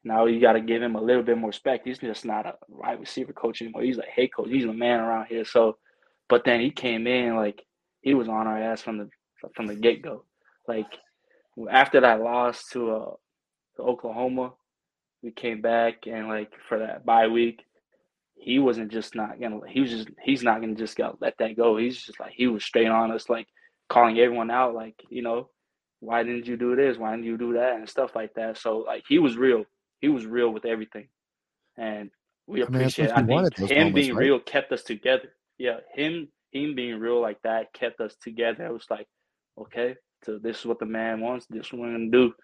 [0.04, 1.85] Now you got to give him a little bit more respect.
[1.85, 3.82] He's just not a wide receiver coach anymore.
[3.82, 4.48] He's a head coach.
[4.50, 5.44] He's a man around here.
[5.44, 5.78] So,
[6.28, 7.64] but then he came in like
[8.02, 9.09] he was on our ass from the
[9.55, 10.25] from the get go.
[10.68, 10.87] Like
[11.70, 13.11] after that loss to uh
[13.77, 14.53] to Oklahoma,
[15.22, 17.62] we came back and like for that bye week,
[18.37, 19.61] he wasn't just not gonna.
[19.68, 21.77] He was just he's not gonna just go let that go.
[21.77, 23.46] He's just like he was straight on us, like
[23.88, 25.49] calling everyone out, like you know,
[26.01, 26.99] why didn't you do this?
[26.99, 27.77] Why didn't you do that?
[27.77, 28.59] And stuff like that.
[28.59, 29.64] So like he was real.
[30.01, 31.09] He was real with everything,
[31.79, 32.11] and
[32.46, 33.11] we I mean, appreciate.
[33.11, 34.27] I think him moments, being right?
[34.27, 35.33] real kept us together.
[35.59, 38.66] Yeah, him him being real like that kept us together.
[38.66, 39.09] It was like,
[39.59, 41.47] okay, so this is what the man wants.
[41.49, 42.35] This we're gonna do.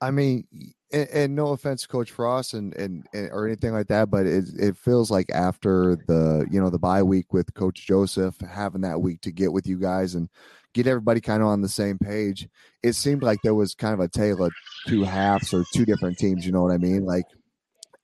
[0.00, 0.48] I mean,
[0.92, 4.44] and, and no offense, Coach Frost, and, and and or anything like that, but it
[4.58, 9.00] it feels like after the you know the bye week with Coach Joseph having that
[9.00, 10.28] week to get with you guys and
[10.74, 12.48] get everybody kind of on the same page,
[12.82, 14.52] it seemed like there was kind of a tale of
[14.88, 16.44] two halves or two different teams.
[16.44, 17.04] You know what I mean?
[17.04, 17.26] Like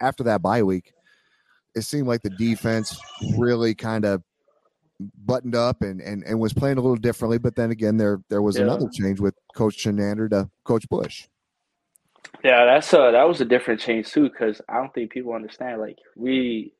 [0.01, 0.93] after that bye week,
[1.75, 2.99] it seemed like the defense
[3.37, 4.23] really kind of
[5.01, 7.39] buttoned up and, and and was playing a little differently.
[7.39, 8.61] But then again, there there was Yeah.
[8.61, 11.27] another change with Coach Chinander to Coach Busch.
[12.45, 15.81] Yeah, that's uh that was a different change too, because I don't think people understand.
[15.81, 16.75] Like we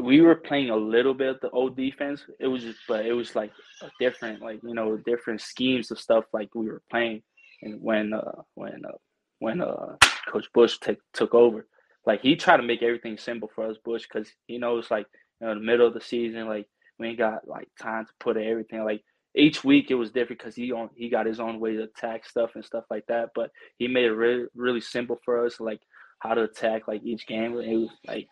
[0.00, 2.24] we were playing a little bit of the old defense.
[2.40, 6.00] It was just but it was like a different like, you know, different schemes of
[6.00, 7.22] stuff like we were playing
[7.62, 8.98] and when uh when uh
[9.40, 9.96] when uh
[10.28, 11.66] Coach Busch took took over.
[12.06, 15.06] Like he tried to make everything simple for us, Busch, because he knows like
[15.40, 16.66] you know, the middle of the season, like
[17.02, 19.02] we ain't got like time to put everything like
[19.34, 22.26] each week it was different because he on he got his own way to attack
[22.26, 23.30] stuff and stuff like that.
[23.34, 25.80] But he made it really really simple for us, like
[26.20, 27.58] how to attack like each game.
[27.58, 28.28] It was like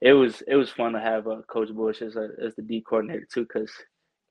[0.00, 2.82] it was it was fun to have uh, Coach Busch as a, as the D
[2.86, 3.70] coordinator too, because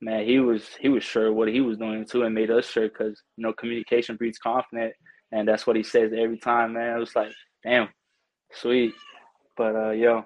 [0.01, 2.89] man he was he was sure what he was doing too, and made us sure
[2.89, 4.95] because you know communication breeds confidence,
[5.31, 6.73] and that's what he says every time.
[6.73, 7.31] Man, it was like
[7.63, 7.87] damn,
[8.51, 8.93] sweet.
[9.55, 10.25] But uh, yo,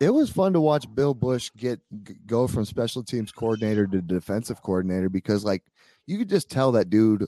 [0.00, 1.80] it was fun to watch Bill Busch get
[2.26, 5.62] go from special teams coordinator to defensive coordinator because like
[6.06, 7.26] you could just tell that dude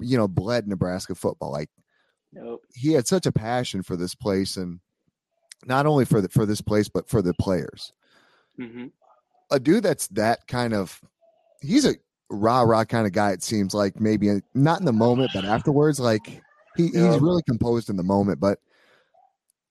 [0.00, 1.68] you know bled Nebraska football like
[2.32, 2.62] Nope.
[2.74, 4.80] he had such a passion for this place and
[5.66, 7.92] not only for the for this place but for the players.
[8.56, 8.86] hmm
[9.50, 11.00] A dude that's that kind of
[11.60, 11.94] he's a
[12.30, 13.32] rah rah kind of guy.
[13.32, 16.42] It seems like maybe not in the moment, but afterwards, like
[16.76, 18.40] he, he's really composed in the moment.
[18.40, 18.60] But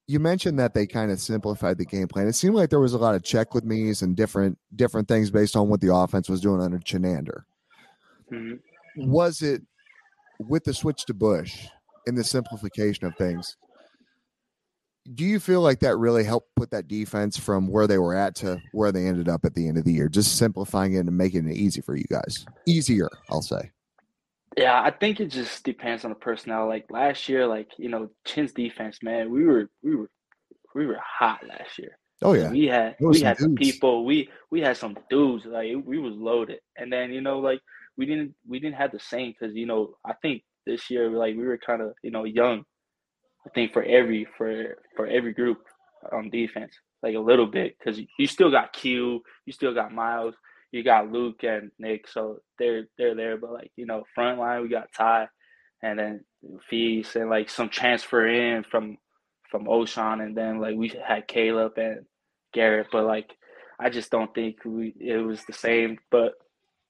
[0.10, 2.28] you mentioned that they kind of simplified the game plan.
[2.28, 5.30] It seemed like there was a lot of check with me's and different different things
[5.30, 7.43] based on what the offense was doing under Chinander.
[8.28, 8.54] hmm
[8.98, 9.62] Was it
[10.39, 11.67] with the switch to Busch
[12.08, 13.56] and the simplification of things?
[15.13, 18.34] Do you feel like that really helped put that defense from where they were at
[18.38, 20.10] to where they ended up at the end of the year?
[20.10, 22.48] Just simplifying it and making it easy for you guys.
[22.67, 23.69] Easier, I'll say.
[24.60, 26.67] Yeah, I think it just depends on the personnel.
[26.67, 30.10] Like last year, like you know, Chin's defense, man, we were we were
[30.76, 31.98] we were hot last year.
[32.22, 32.52] Oh yeah.
[32.52, 33.72] We had we some had some dudes.
[33.72, 34.06] people.
[34.06, 35.45] We we had some dudes.
[35.45, 37.62] Like we was loaded, and then you know, like
[37.98, 41.36] we didn't we didn't have the same because you know I think this year like
[41.36, 42.63] we were kind of you know young.
[43.48, 45.60] I think for every for for every group
[46.12, 50.36] on defense, like a little bit because you still got Q, you still got Miles,
[50.71, 53.38] you got Luke and Nick, so they're they're there.
[53.38, 55.27] But like you know, front line we got Ty,
[55.82, 56.25] and then
[56.69, 58.97] Feast and like some transfer in from
[59.49, 62.05] from Ochaun, and then like we had Caleb and
[62.53, 62.88] Garrett.
[62.91, 63.36] But like
[63.79, 65.97] I just don't think we it was the same.
[66.12, 66.34] But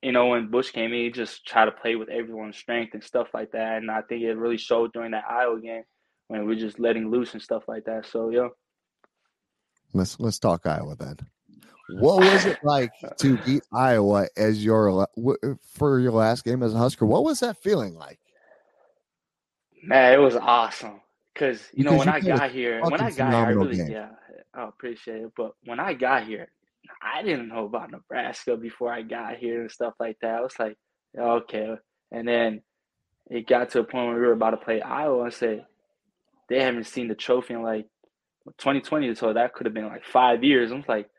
[0.02, 3.04] you know, when Busch came in, he just tried to play with everyone's strength and
[3.04, 3.78] stuff like that.
[3.78, 5.84] And I think it really showed during that Iowa game
[6.28, 8.06] when we are just letting loose and stuff like that.
[8.06, 8.48] So yeah.
[9.94, 11.18] Let's let's talk Iowa then.
[11.90, 15.08] What was it like to beat Iowa as your
[15.74, 17.06] for your last game as a Husker?
[17.06, 18.20] What was that feeling like?
[19.84, 21.02] Man, it was awesome.
[21.36, 23.88] Cause you know when you I got here, when I got here, I really game.
[23.88, 24.10] yeah,
[24.54, 25.32] I appreciate it.
[25.38, 26.50] But when I got here,
[27.02, 30.36] I didn't know about Nebraska before I got here and stuff like that.
[30.36, 30.78] I was like,
[31.18, 31.76] okay.
[32.12, 32.62] And then
[33.30, 35.24] it got to a point where we were about to play Iowa.
[35.24, 35.66] and said
[36.50, 37.86] they haven't seen the trophy in like
[38.58, 40.72] 2020, so that could have been like five years.
[40.72, 41.10] I was like,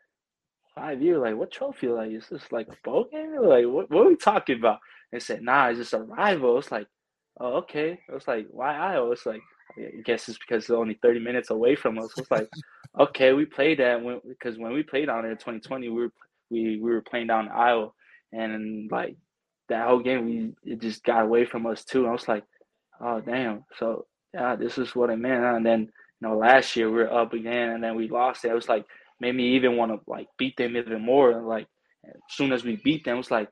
[0.81, 1.21] five years?
[1.21, 1.87] Like what trophy?
[1.87, 3.35] Like is this like a bowl game?
[3.41, 3.89] Like what?
[3.89, 4.79] What are we talking about?
[5.11, 6.57] They said, nah, it's just a rival.
[6.57, 6.87] It's like,
[7.39, 7.99] oh okay.
[8.09, 9.11] I was like, why Iowa?
[9.11, 9.41] It's like.
[9.77, 12.11] I guess it's because it's only 30 minutes away from us.
[12.17, 12.49] It's like,
[12.99, 16.11] okay, we played that when because when we played down there in 2020, we were
[16.49, 17.91] we we were playing down in Iowa,
[18.33, 19.15] and like
[19.69, 22.05] that whole game, we it just got away from us too.
[22.05, 22.43] I was like,
[22.99, 23.63] oh damn.
[23.79, 25.43] So yeah, this is what it meant.
[25.43, 25.79] And then
[26.19, 28.51] you know, last year we were up again, and then we lost it.
[28.51, 28.85] It was like
[29.21, 31.31] made me even want to like beat them even more.
[31.31, 31.67] And like
[32.05, 33.49] as soon as we beat them, it's like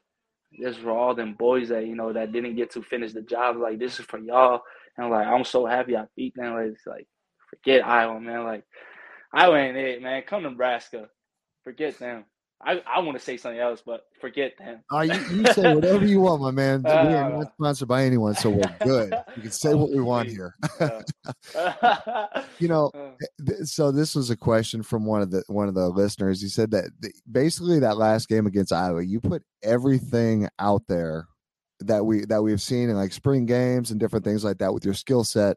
[0.60, 3.58] this for all them boys that you know that didn't get to finish the job.
[3.58, 4.62] Like this is for y'all.
[4.98, 6.56] And like I'm so happy I beat them.
[6.56, 7.08] Like, it's like
[7.50, 8.44] forget Iowa, man.
[8.44, 8.64] Like
[9.34, 10.24] Iowa ain't it, man.
[10.28, 11.08] Come to Nebraska.
[11.64, 12.26] Forget them.
[12.62, 14.82] I, I want to say something else, but forget them.
[14.92, 16.84] Uh, you, you say whatever you want, my man.
[16.84, 19.14] we are Uh, not sponsored by anyone, so we're good.
[19.38, 20.56] We can say what we want here.
[22.60, 23.12] You know, Uh,
[23.46, 26.42] th- so this was a question from one of the one of the listeners.
[26.42, 31.28] He said that the, basically that last game against Iowa, you put everything out there
[31.80, 34.84] that we that we've seen in like spring games and different things like that with
[34.84, 35.56] your skill set,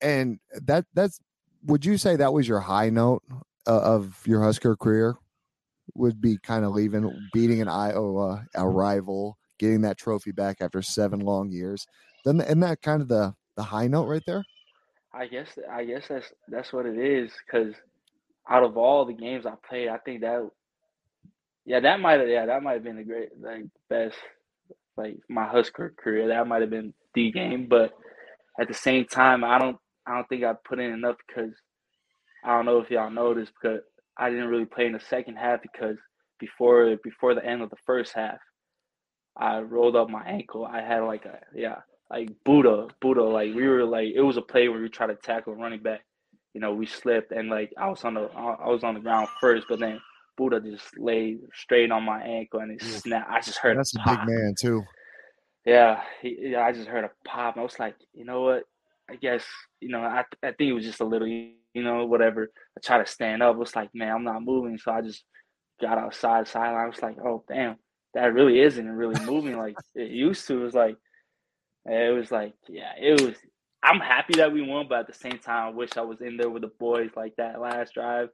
[0.00, 1.20] and that that's
[1.64, 3.22] would you say that was your high note
[3.68, 5.16] uh, of your Husker career?
[5.98, 10.80] Would be kind of leaving, beating an Iowa a rival, getting that trophy back after
[10.80, 11.86] seven long years.
[12.24, 14.44] Then isn't that kind of the the high note right there?
[15.12, 17.32] I guess I guess that's that's what it is.
[17.44, 17.74] Because
[18.48, 20.48] out of all the games I played, I think that
[21.64, 24.16] yeah, that might have yeah, that might have been the great like best
[24.96, 26.28] like my Husker career.
[26.28, 27.92] That might have been the game, but
[28.60, 31.52] at the same time, I don't I don't think I put in enough because
[32.44, 33.80] I don't know if y'all noticed because
[34.18, 35.96] I didn't really play in the second half because
[36.38, 38.38] before before the end of the first half,
[39.36, 40.64] I rolled up my ankle.
[40.64, 41.76] I had like a yeah
[42.10, 45.16] like Buddha Buddha like we were like it was a play where we tried to
[45.16, 46.00] tackle a running back.
[46.54, 49.28] You know we slipped and like I was on the I was on the ground
[49.40, 50.00] first, but then
[50.36, 53.30] Buddha just laid straight on my ankle and it snapped.
[53.30, 54.82] I just heard That's a a big man too.
[55.64, 57.58] Yeah, he, yeah, I just heard a pop.
[57.58, 58.64] I was like, you know what?
[59.10, 59.44] I guess
[59.80, 61.28] you know, I I think it was just a little,
[61.74, 62.50] you know, whatever.
[62.76, 63.54] I try to stand up.
[63.54, 65.22] I was like, man, I'm not moving, so I just
[65.80, 66.84] got outside sideline.
[66.84, 67.76] I was like, oh damn,
[68.14, 70.60] that really isn't really moving like it used to.
[70.60, 70.96] It was like,
[71.88, 73.34] eh, it was like, yeah, it was.
[73.82, 76.36] I'm happy that we won, but at the same time, I wish I was in
[76.36, 78.28] there with the boys like that last drive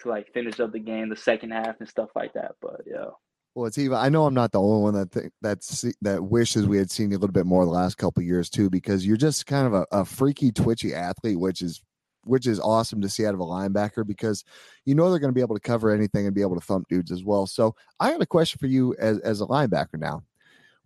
[0.00, 2.52] to like finish up the game, the second half and stuff like that.
[2.60, 3.06] But yeah.
[3.54, 3.96] Well, it's even.
[3.96, 7.10] I know I'm not the only one that think that's that wishes we had seen
[7.10, 9.74] you a little bit more the last couple years too, because you're just kind of
[9.74, 11.82] a, a freaky, twitchy athlete, which is
[12.24, 14.44] which is awesome to see out of a linebacker because
[14.84, 16.88] you know they're going to be able to cover anything and be able to thump
[16.88, 17.46] dudes as well.
[17.46, 20.22] So I got a question for you as as a linebacker now.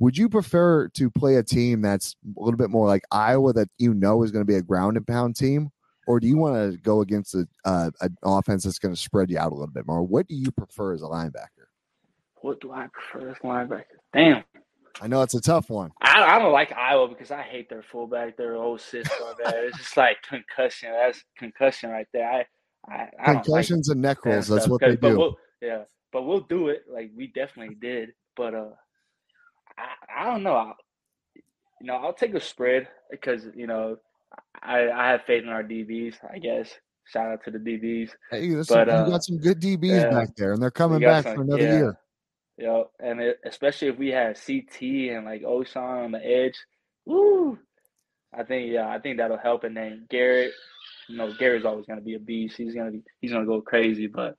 [0.01, 3.69] Would you prefer to play a team that's a little bit more like Iowa that
[3.79, 5.71] you know is going to be a ground and pound team,
[6.07, 9.31] or do you want to go against a, uh, an offense that's going to spread
[9.31, 10.03] you out a little bit more?
[10.03, 11.69] What do you prefer as a linebacker?
[12.41, 13.85] What do I prefer as a linebacker?
[14.13, 14.45] Damn.
[15.01, 15.91] I know it's a tough one.
[16.01, 19.27] I, I don't like Iowa because I hate their fullback, their old system.
[19.41, 20.91] It's just like concussion.
[20.93, 22.31] That's concussion right there.
[22.31, 22.47] I,
[22.93, 24.47] I, I concussions like and neck rolls.
[24.47, 25.19] That's what they do.
[25.19, 25.83] We'll, yeah,
[26.13, 26.85] but we'll do it.
[26.91, 28.11] Like we definitely did.
[28.37, 28.71] But uh,
[29.79, 30.55] I, I don't know.
[30.55, 30.77] I'll,
[31.35, 33.97] you know, I'll take a spread because you know
[34.63, 36.17] I I have faith in our DBs.
[36.33, 36.71] I guess.
[37.07, 38.11] Shout out to the DBs.
[38.31, 41.01] Hey, but, some, uh, you got some good DBs yeah, back there, and they're coming
[41.01, 41.77] back some, for another yeah.
[41.77, 41.99] year.
[42.57, 46.55] Yeah, and it, especially if we had CT and like Ochaun on the edge,
[47.05, 47.59] woo!
[48.33, 49.65] I think yeah, I think that'll help.
[49.65, 50.53] And then Garrett,
[51.09, 52.57] you know, Garrett's always gonna be a beast.
[52.57, 54.07] He's gonna be he's gonna go crazy.
[54.07, 54.37] But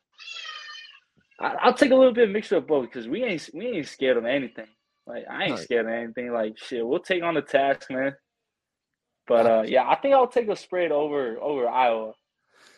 [1.40, 3.88] I, will take a little bit of mixture of both because we ain't we ain't
[3.88, 4.68] scared of anything.
[5.06, 5.60] Like I ain't right.
[5.60, 6.32] scared of anything.
[6.32, 8.16] Like shit, we'll take on the task, man.
[9.28, 12.14] But uh, yeah, I think I'll take a spread over over Iowa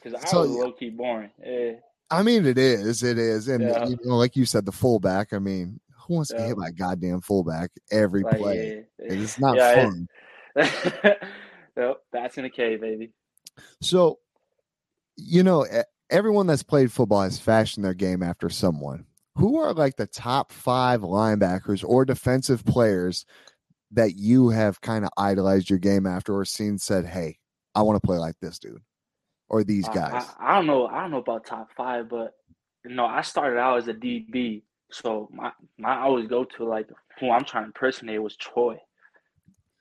[0.02, 1.32] because Iowa's so, low key boring.
[1.46, 1.74] Yeah.
[2.10, 3.88] I mean, it is, it is, and uh, yeah.
[3.88, 5.34] you know, like you said, the fullback.
[5.34, 6.40] I mean, who wants yeah.
[6.40, 8.86] to hit my goddamn fullback every like, play?
[9.00, 10.08] Yeah, it's not fun.
[10.56, 11.24] It,
[11.78, 13.12] nope, that's in a K, baby.
[13.82, 14.20] So,
[15.18, 15.66] you know,
[16.10, 19.06] everyone that's played football has fashioned their game after someone.
[19.36, 23.26] Who are like the top five linebackers or defensive players
[23.92, 27.38] that you have kind of idolized your game after or seen said, "Hey,
[27.76, 28.82] I want to play like this dude"?
[29.50, 30.26] Or these guys?
[30.40, 30.88] I, I, don't know.
[30.88, 32.34] I don't know about top five, but
[32.86, 36.90] you know, I started out as a DB, so my my always go to like
[37.20, 38.80] who I'm trying to impersonate was Troy.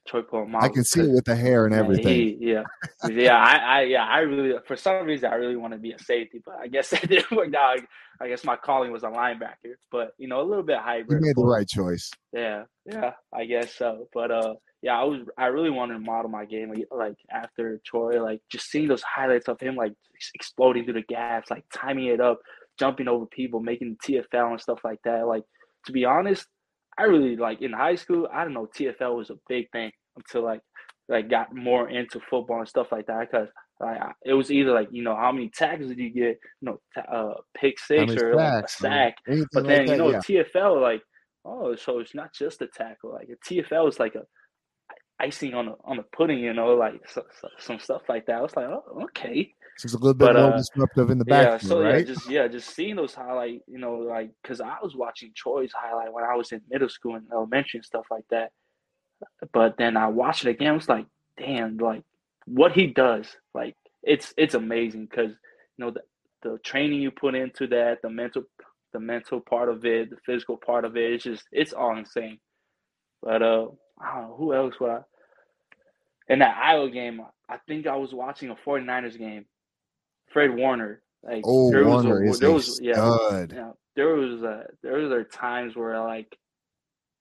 [0.06, 0.62] Troy Polamalu.
[0.62, 2.14] I can see it with the hair and everything.
[2.14, 2.62] He, yeah,
[3.08, 3.36] yeah.
[3.36, 4.04] I, I, yeah.
[4.04, 6.92] I really, for some reason, I really want to be a safety, but I guess
[6.92, 7.80] it didn't work out.
[8.20, 11.20] I guess my calling was a linebacker, but you know, a little bit hybrid.
[11.20, 12.10] You made the right choice.
[12.32, 13.12] Yeah, yeah.
[13.34, 14.08] I guess so.
[14.14, 14.54] But uh,
[14.86, 18.40] yeah, I was I really wanted to model my game like, like after Troy, like
[18.52, 19.92] just seeing those highlights of him like
[20.36, 22.38] exploding through the gaps, like timing it up,
[22.78, 25.26] jumping over people, making TFL and stuff like that.
[25.26, 25.42] Like
[25.86, 26.46] to be honest,
[26.96, 28.28] I really like in high school.
[28.32, 30.60] I don't know TFL was a big thing until like
[31.08, 33.48] like got more into football and stuff like that because
[33.80, 36.80] like it was either like you know how many tackles did you get, you know,
[36.96, 39.16] uh, pick six or like a sack,
[39.52, 40.20] but then like that, you know yeah.
[40.20, 41.02] TFL like
[41.44, 44.22] oh so it's not just a tackle like a TFL is like a
[45.18, 48.36] icing on the on the pudding, you know, like so, so, some stuff like that.
[48.36, 49.52] I was like, oh, okay.
[49.78, 51.46] So it's a little bit but, more uh, disruptive in the back.
[51.46, 51.98] Yeah, so right?
[51.98, 55.72] yeah, just yeah, just seeing those highlight, you know, like because I was watching Troy's
[55.72, 58.52] highlight when I was in middle school and elementary and stuff like that.
[59.52, 60.72] But then I watched it again.
[60.72, 61.06] I was like,
[61.38, 62.02] damn, like
[62.46, 66.02] what he does, like it's it's amazing because you know the
[66.42, 68.44] the training you put into that, the mental
[68.92, 72.38] the mental part of it, the physical part of it, it's just it's all insane.
[73.22, 73.66] But uh
[74.00, 75.00] I don't know who else would I
[76.28, 79.46] in that Iowa game, I think I was watching a 49ers game.
[80.32, 81.02] Fred Warner.
[81.22, 85.26] Like oh, there Warner was a, there was yeah, yeah, there was a, there was
[85.32, 86.36] times where like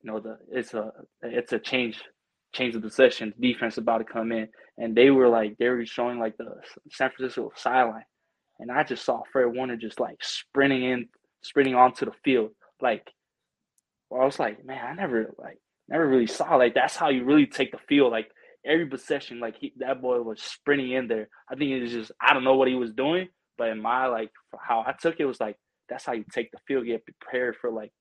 [0.01, 0.91] you know the it's a
[1.23, 1.99] it's a change
[2.53, 4.47] change of possession defense about to come in
[4.77, 6.45] and they were like they were showing like the
[6.91, 8.05] San Francisco sideline
[8.59, 11.07] and I just saw Fred Warner just like sprinting in
[11.41, 12.51] sprinting onto the field
[12.81, 13.11] like
[14.09, 15.59] well, I was like man I never like
[15.89, 18.29] never really saw like that's how you really take the field like
[18.65, 22.11] every possession like he, that boy was sprinting in there I think it was just
[22.19, 23.27] I don't know what he was doing
[23.57, 25.57] but in my like how I took it was like
[25.87, 27.91] that's how you take the field get prepared for like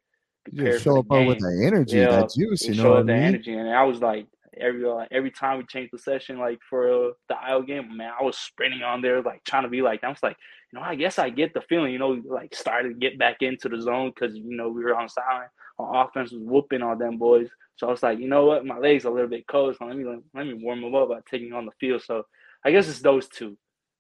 [0.45, 3.23] prepared show up with the energy yeah, that juice you know show up the mean?
[3.23, 4.27] energy and I was like
[4.61, 8.13] every like, every time we changed the session like for uh, the Iowa game man
[8.19, 10.37] I was sprinting on there like trying to be like I was like
[10.73, 13.37] you know I guess I get the feeling you know like started to get back
[13.41, 16.99] into the zone because you know we were on silent our offense was whooping on
[16.99, 19.77] them boys so I was like, you know what, my legs a little bit cold,
[19.77, 22.03] so let me let me warm them up by taking on the field.
[22.03, 22.25] So
[22.65, 23.57] I guess it's those two.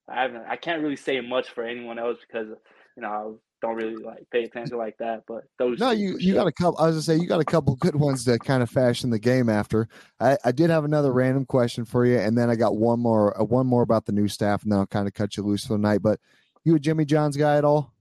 [0.08, 2.48] I haven't, I can't really say much for anyone else because
[2.96, 5.24] you know don't really like pay attention like that.
[5.26, 6.78] But those no, you you got a couple.
[6.78, 9.18] I was gonna say you got a couple good ones to kind of fashion the
[9.18, 9.88] game after.
[10.20, 13.40] I, I did have another random question for you, and then I got one more
[13.40, 15.66] uh, one more about the new staff, and then I'll kind of cut you loose
[15.66, 16.02] for the night.
[16.02, 16.20] But
[16.64, 17.92] you a Jimmy John's guy at all?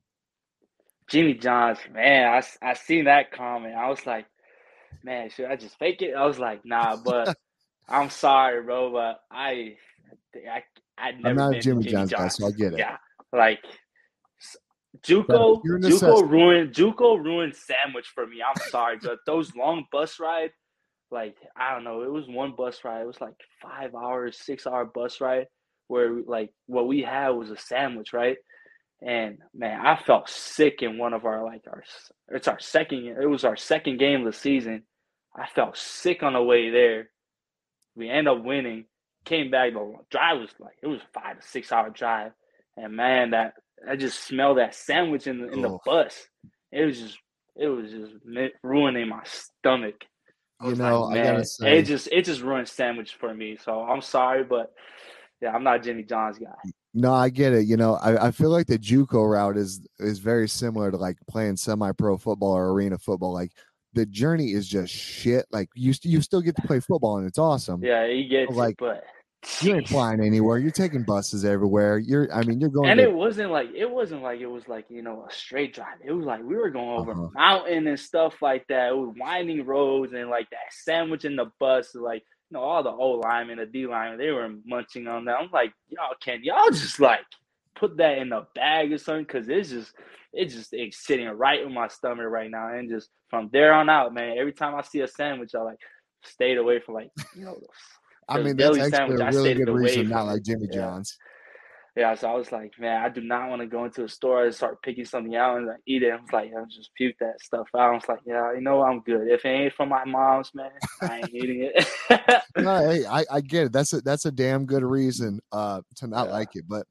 [1.07, 3.75] Jimmy John's, man, I I seen that comment.
[3.75, 4.25] I was like,
[5.03, 6.13] man, should I just fake it?
[6.13, 7.37] I was like, nah, but
[7.89, 9.75] I'm sorry, bro, but I,
[10.35, 10.63] I,
[10.97, 11.29] I never.
[11.29, 12.79] I'm not a Jimmy, Jimmy John's guy, so I get it.
[12.79, 12.97] Yeah,
[13.31, 13.63] like
[15.05, 18.37] JUCO, JUCO ruined, JUCO ruined sandwich for me.
[18.41, 20.51] I'm sorry, but those long bus ride,
[21.11, 23.01] like I don't know, it was one bus ride.
[23.01, 25.47] It was like five hours, six hour bus ride,
[25.87, 28.37] where like what we had was a sandwich, right?
[29.01, 31.83] And man, I felt sick in one of our like our
[32.29, 34.83] it's our second it was our second game of the season.
[35.35, 37.09] I felt sick on the way there.
[37.95, 38.85] We end up winning.
[39.25, 39.73] Came back.
[39.73, 42.31] The drive was like it was a five to six hour drive,
[42.77, 43.53] and man, that
[43.89, 45.81] I just smelled that sandwich in the, in the Oh.
[45.85, 46.27] bus.
[46.71, 47.17] It was just
[47.55, 48.13] it was just
[48.63, 49.95] ruining my stomach.
[50.59, 53.33] I You know, like, I gotta man, say- it just it just ruined sandwich for
[53.33, 53.57] me.
[53.57, 54.73] So I'm sorry, but
[55.41, 56.53] yeah, I'm not Jimmy John's guy.
[56.93, 57.65] No, I get it.
[57.65, 61.17] You know, I, I feel like the JUCO route is is very similar to like
[61.27, 63.33] playing semi pro football or arena football.
[63.33, 63.51] Like
[63.93, 65.45] the journey is just shit.
[65.51, 67.83] Like you st- you still get to play football and it's awesome.
[67.83, 69.03] Yeah, he gets Like, it, but
[69.59, 70.57] You ain't flying anywhere.
[70.59, 71.97] You're taking buses everywhere.
[71.99, 74.67] You're I mean you're going And to, it wasn't like it wasn't like it was
[74.67, 75.99] like you know a straight drive.
[76.03, 77.29] It was like we were going over Uh-huh.
[77.33, 78.89] mountain and stuff like that.
[78.89, 81.95] It was winding roads and like that sandwich in the bus.
[81.95, 85.25] Like you know all the O line and the D line, they were munching on
[85.25, 85.37] that.
[85.39, 87.21] I'm like, y'all can y'all just like
[87.75, 89.25] put that in a bag or something?
[89.25, 89.93] Because it's just
[90.33, 92.69] it's just it's sitting right in my stomach right now.
[92.73, 95.79] And just from there on out, man, every time I see a sandwich, I like
[96.23, 97.57] stayed away from like you know.
[98.29, 100.43] I mean that's deli actually sandwich, a really good reason not like.
[100.43, 100.81] Jimmy Yeah.
[100.81, 101.17] John's.
[101.95, 104.45] Yeah, so I was like, man, I do not want to go into a store
[104.45, 106.09] and start picking something out and like, eat it.
[106.11, 107.91] I was like, I just puke that stuff out.
[107.91, 109.27] I was like, yeah, you know, I'm good.
[109.27, 110.71] If it ain't from my mom's, man,
[111.03, 111.87] I ain't eating it.
[112.57, 113.73] no, hey, I, I get it.
[113.73, 116.33] That's a that's a damn good reason uh to not Yeah.
[116.33, 116.65] like it.
[116.67, 116.87] But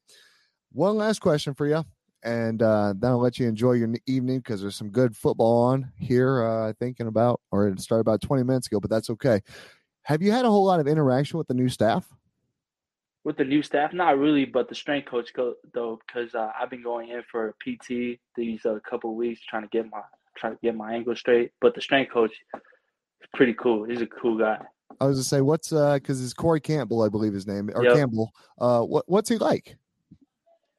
[0.70, 1.84] one last question for you,
[2.22, 5.90] and uh, then I'll let you enjoy your evening because there's some good football on
[5.98, 6.44] here.
[6.44, 9.40] Uh, thinking about, or it started about 20 minutes ago, but that's okay.
[10.04, 12.08] Have you had a whole lot of interaction with the new staff?
[13.24, 16.70] With the new staff, not really, but the strength coach co- though, because uh, I've
[16.70, 20.00] been going in for PT these uh, couple weeks trying to get my
[20.36, 21.52] trying to get my angle straight.
[21.60, 23.84] But the strength coach is pretty cool.
[23.84, 24.58] He's a cool guy.
[25.00, 27.84] I was to say, what's uh, because it's Corey Campbell, I believe his name, or
[27.84, 27.94] Yep.
[27.94, 28.32] Campbell.
[28.58, 29.76] Uh, what what's he like?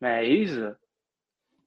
[0.02, 0.76] Man, he's a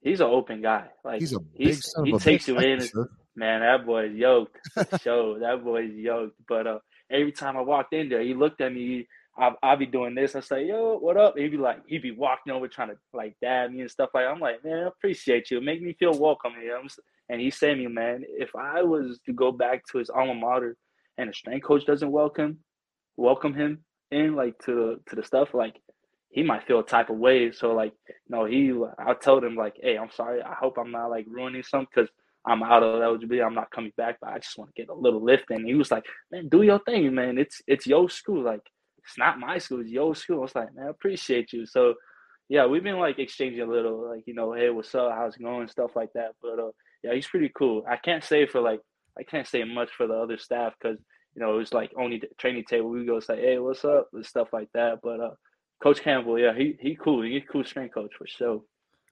[0.01, 0.85] he's an open guy.
[1.03, 2.81] Like He's a big he's, son he of a takes you in.
[2.81, 3.09] sure.
[3.35, 4.57] Man, that boy's yoked.
[5.01, 6.35] Show that boy's yoked.
[6.47, 6.79] But uh,
[7.11, 9.07] every time I walked in there, he looked at me.
[9.37, 10.35] I I be doing this.
[10.35, 13.35] I say, "Yo, what up?" He'd be like, he'd be walking over trying to like
[13.41, 14.25] dab me and stuff like.
[14.25, 15.61] I'm like, man, I appreciate you.
[15.61, 16.77] Make me feel welcome here.
[16.77, 16.89] I'm
[17.29, 20.75] And he said, "Me, man, if I was to go back to his alma mater,
[21.17, 22.59] and the strength coach doesn't welcome
[23.17, 23.79] welcome him
[24.11, 25.75] in like to to the stuff, like
[26.29, 27.51] he might feel a type of way.
[27.51, 27.93] So like,
[28.29, 28.73] no, he.
[28.99, 30.41] I told him like, hey, I'm sorry.
[30.41, 32.09] I hope I'm not like ruining something because
[32.47, 33.43] I'm out of eligibility.
[33.43, 35.49] I'm not coming back, but I just want to get a little lift.
[35.49, 37.37] And he was like, man, do your thing, man.
[37.37, 38.43] It's it's your school.
[38.43, 38.61] Like
[38.99, 39.81] it's not my school.
[39.81, 40.39] It's your school.
[40.39, 41.65] I was like, man, I appreciate you.
[41.65, 41.95] So
[42.49, 45.11] yeah, we've been like exchanging a little, like you know, hey, what's up?
[45.13, 45.67] How's it going?
[45.67, 46.31] Stuff like that.
[46.41, 46.71] But uh,
[47.03, 47.83] yeah, he's pretty cool.
[47.89, 48.79] I can't say for like
[49.19, 50.97] I can't say much for the other staff because
[51.35, 52.89] you know it was like only the training table.
[52.89, 54.07] We go say, hey, what's up?
[54.13, 54.99] And stuff like that.
[55.03, 55.31] But uh,
[55.83, 57.23] Coach Campbell, yeah, he he cool.
[57.23, 58.61] He's a cool strength coach for sure.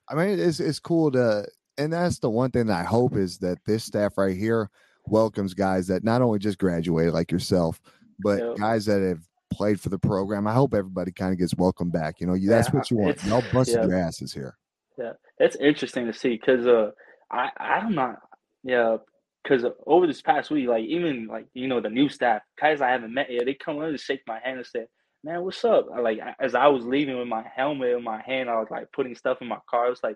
[0.09, 1.45] I mean, it's it's cool to,
[1.77, 4.69] and that's the one thing that I hope is that this staff right here
[5.07, 7.79] welcomes guys that not only just graduated like yourself,
[8.19, 8.55] but Yep.
[8.57, 9.21] guys that have
[9.51, 10.47] played for the program.
[10.47, 12.19] I hope everybody kind of gets welcomed back.
[12.19, 13.23] You know, you that's Yeah, what you want.
[13.23, 13.87] Y'all busted yeah.
[13.87, 14.57] your asses here.
[14.97, 16.91] Yeah, it's interesting to see because uh,
[17.31, 18.19] I I'm not
[18.63, 18.97] yeah
[19.43, 22.89] because over this past week, like even like you know the new staff guys I
[22.89, 24.87] haven't met yet, they come in and shake my hand and say,
[25.23, 28.49] "Man, what's up?" I, Like as I was leaving with my helmet in my hand,
[28.49, 29.87] I was like putting stuff in my car.
[29.87, 30.15] I was like,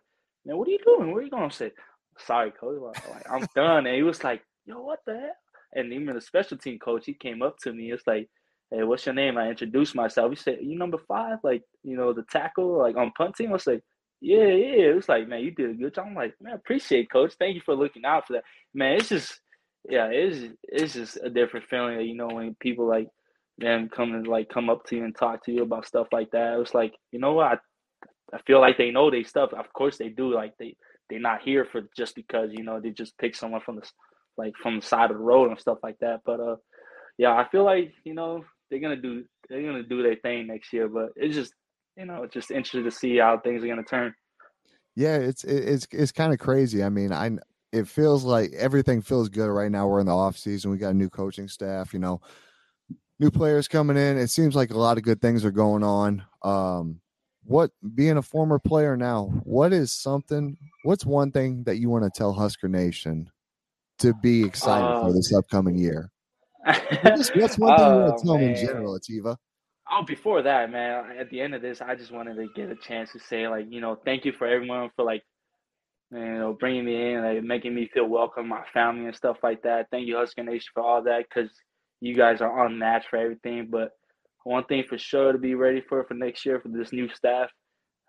[0.50, 1.12] "Man, what are you doing?
[1.12, 1.72] Where are you going?" I said,
[2.18, 2.82] "Sorry, coach.
[3.10, 5.36] Like, I'm done." And he was like, "Yo, what the hell?"
[5.74, 7.92] And even the special team coach, he came up to me.
[7.92, 8.30] It's like.
[8.72, 9.36] Hey, what's your name?
[9.36, 10.30] I introduced myself.
[10.30, 13.54] He said, "You number five, like you know the tackle, like on punt team." I
[13.54, 13.82] was like,
[14.22, 14.90] yeah, yeah.
[14.90, 16.08] It was like, man, you did a good job.
[16.08, 17.34] I'm like, man, appreciate coach.
[17.40, 18.44] Thank you for looking out for that.
[18.74, 19.40] Man, it's just
[19.90, 23.08] yeah, it's it's just a different feeling, you know, when people like
[23.58, 26.32] them come and like come up to you and talk to you about stuff like
[26.32, 26.54] that.
[26.54, 27.48] It was like, you know what?
[27.48, 27.58] I,
[28.34, 29.54] I feel like they know they stuff.
[29.54, 30.34] Of course they do.
[30.34, 30.76] Like they
[31.10, 33.90] they're not here for just because, you know, they just pick someone from the
[34.38, 36.22] like from the side of the road and stuff like that.
[36.26, 36.56] But uh
[37.18, 40.72] yeah, I feel like, you know, they're gonna do they're gonna do their thing next
[40.72, 41.54] year, but it's just
[41.98, 44.14] you know, it's just interesting to see how things are gonna turn.
[44.96, 46.84] Yeah, it's it's it's kind of crazy.
[46.84, 47.32] I mean, I
[47.72, 49.88] it feels like everything feels good right now.
[49.88, 50.72] We're in the off season.
[50.72, 51.94] We got a new coaching staff.
[51.94, 52.22] You know,
[53.20, 54.18] new players coming in.
[54.18, 56.24] It seems like a lot of good things are going on.
[56.44, 57.02] Um,
[57.50, 60.58] what being a former player now, what is something?
[60.84, 63.32] What's one thing that you want to tell Husker Nation
[64.00, 66.12] to be excited for Uh, this upcoming year?
[67.02, 69.38] What's, what's one thing you want Oh, to tell them in general, Etiva?
[69.92, 72.76] Oh, before that, man, at the end of this, I just wanted to get a
[72.76, 75.24] chance to say, like, you know, thank you for everyone for like,
[76.12, 79.64] you know, bringing me in, like, making me feel welcome, my family and stuff like
[79.64, 79.88] that.
[79.92, 81.52] Thank you, Husker Nation, for all that, because
[82.02, 83.68] you guys are unmatched for everything.
[83.72, 83.92] But
[84.44, 87.50] one thing for sure to be ready for for next year for this new staff,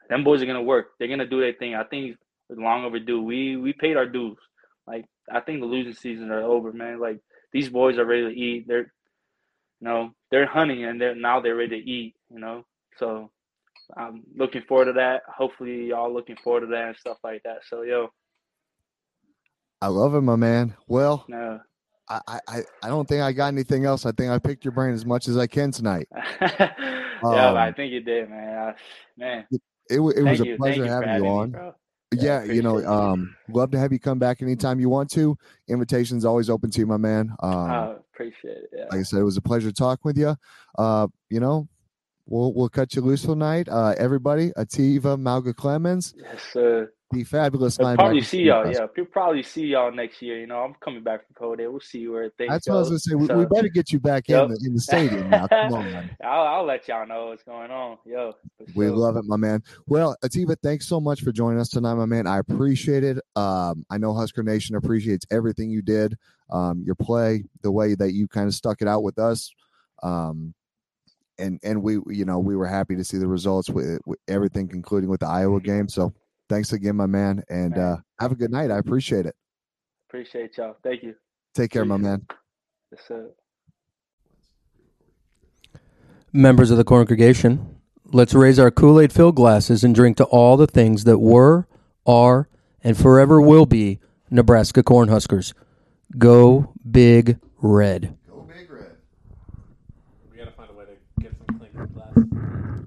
[0.09, 0.93] them boys are gonna work.
[0.99, 1.75] They're gonna do their thing.
[1.75, 2.17] I think
[2.49, 3.23] it's long overdue.
[3.23, 4.39] We we paid our dues.
[4.87, 7.01] Like I think the losing seasons are over, man.
[7.01, 7.21] Like
[7.53, 8.67] these boys are ready to eat.
[8.67, 8.93] They're,
[9.81, 12.15] you know, they're hunting and they're now they're ready to eat.
[12.31, 12.65] You know,
[12.97, 13.31] so
[13.97, 15.23] I'm looking forward to that.
[15.27, 17.61] Hopefully, y'all looking forward to that and stuff like that.
[17.69, 18.09] So, yo.
[19.83, 20.75] I love it, my man.
[20.87, 21.61] Well, no.
[22.11, 24.05] I, I, I don't think I got anything else.
[24.05, 26.09] I think I picked your brain as much as I can tonight.
[26.41, 26.71] yeah,
[27.23, 28.59] um, I think you did, man.
[28.59, 28.75] I,
[29.17, 31.53] man, it, it, it was a pleasure having, having, you on.
[31.53, 31.59] Me,
[32.13, 35.37] yeah, yeah you know, um, love to have you come back anytime you want to.
[35.69, 37.33] Invitation's always open to you, my man.
[37.43, 38.71] Um, oh, appreciate it.
[38.73, 38.85] Yeah.
[38.91, 40.37] Like I said, it was a pleasure talking with you.
[40.77, 41.69] Uh, you know,
[42.27, 43.69] we'll we'll cut you loose tonight.
[43.69, 46.15] Uh, everybody, Etiva Mauga-Clemons.
[46.17, 48.71] Yes, sir the fabulous I'll Probably see y'all.
[48.71, 50.39] Yeah, we'll probably see y'all next year.
[50.39, 51.59] You know, I'm coming back from Code.
[51.59, 52.51] We'll see where things.
[52.51, 53.15] That's what I was gonna say.
[53.15, 54.45] We, so, we better get you back yep.
[54.45, 55.49] in the in the stadium now.
[55.49, 56.11] Come on.
[56.25, 57.99] I'll, I'll let y'all know what's going on.
[58.07, 58.35] Yo,
[58.75, 58.97] we sure.
[58.97, 59.63] love it, my man.
[59.87, 62.27] Well, Etiva, thanks so much for joining us tonight, my man.
[62.27, 63.19] I appreciate it.
[63.35, 66.17] Um, I know Husker Nation appreciates everything you did,
[66.51, 69.53] um, your play, the way that you kind of stuck it out with us.
[70.03, 70.55] Um,
[71.41, 74.69] and and we you know we were happy to see the results with, with everything
[74.69, 75.89] concluding with the Iowa game.
[75.89, 76.13] So
[76.49, 77.77] thanks again, my man, and.
[77.77, 78.71] Uh, have a good night.
[78.71, 79.35] I appreciate it.
[80.09, 80.77] Appreciate y'all.
[80.85, 81.15] Thank you.
[81.55, 82.27] Take care, my man.
[82.93, 83.31] Yes, sir.
[86.33, 87.81] Members of the congregation,
[88.13, 91.67] let's raise our Kool Aid filled glasses and drink to all the things that were,
[92.07, 92.49] are,
[92.85, 93.99] and forever will be
[94.31, 95.55] Nebraska Cornhuskers.
[96.19, 98.17] Go Big Red.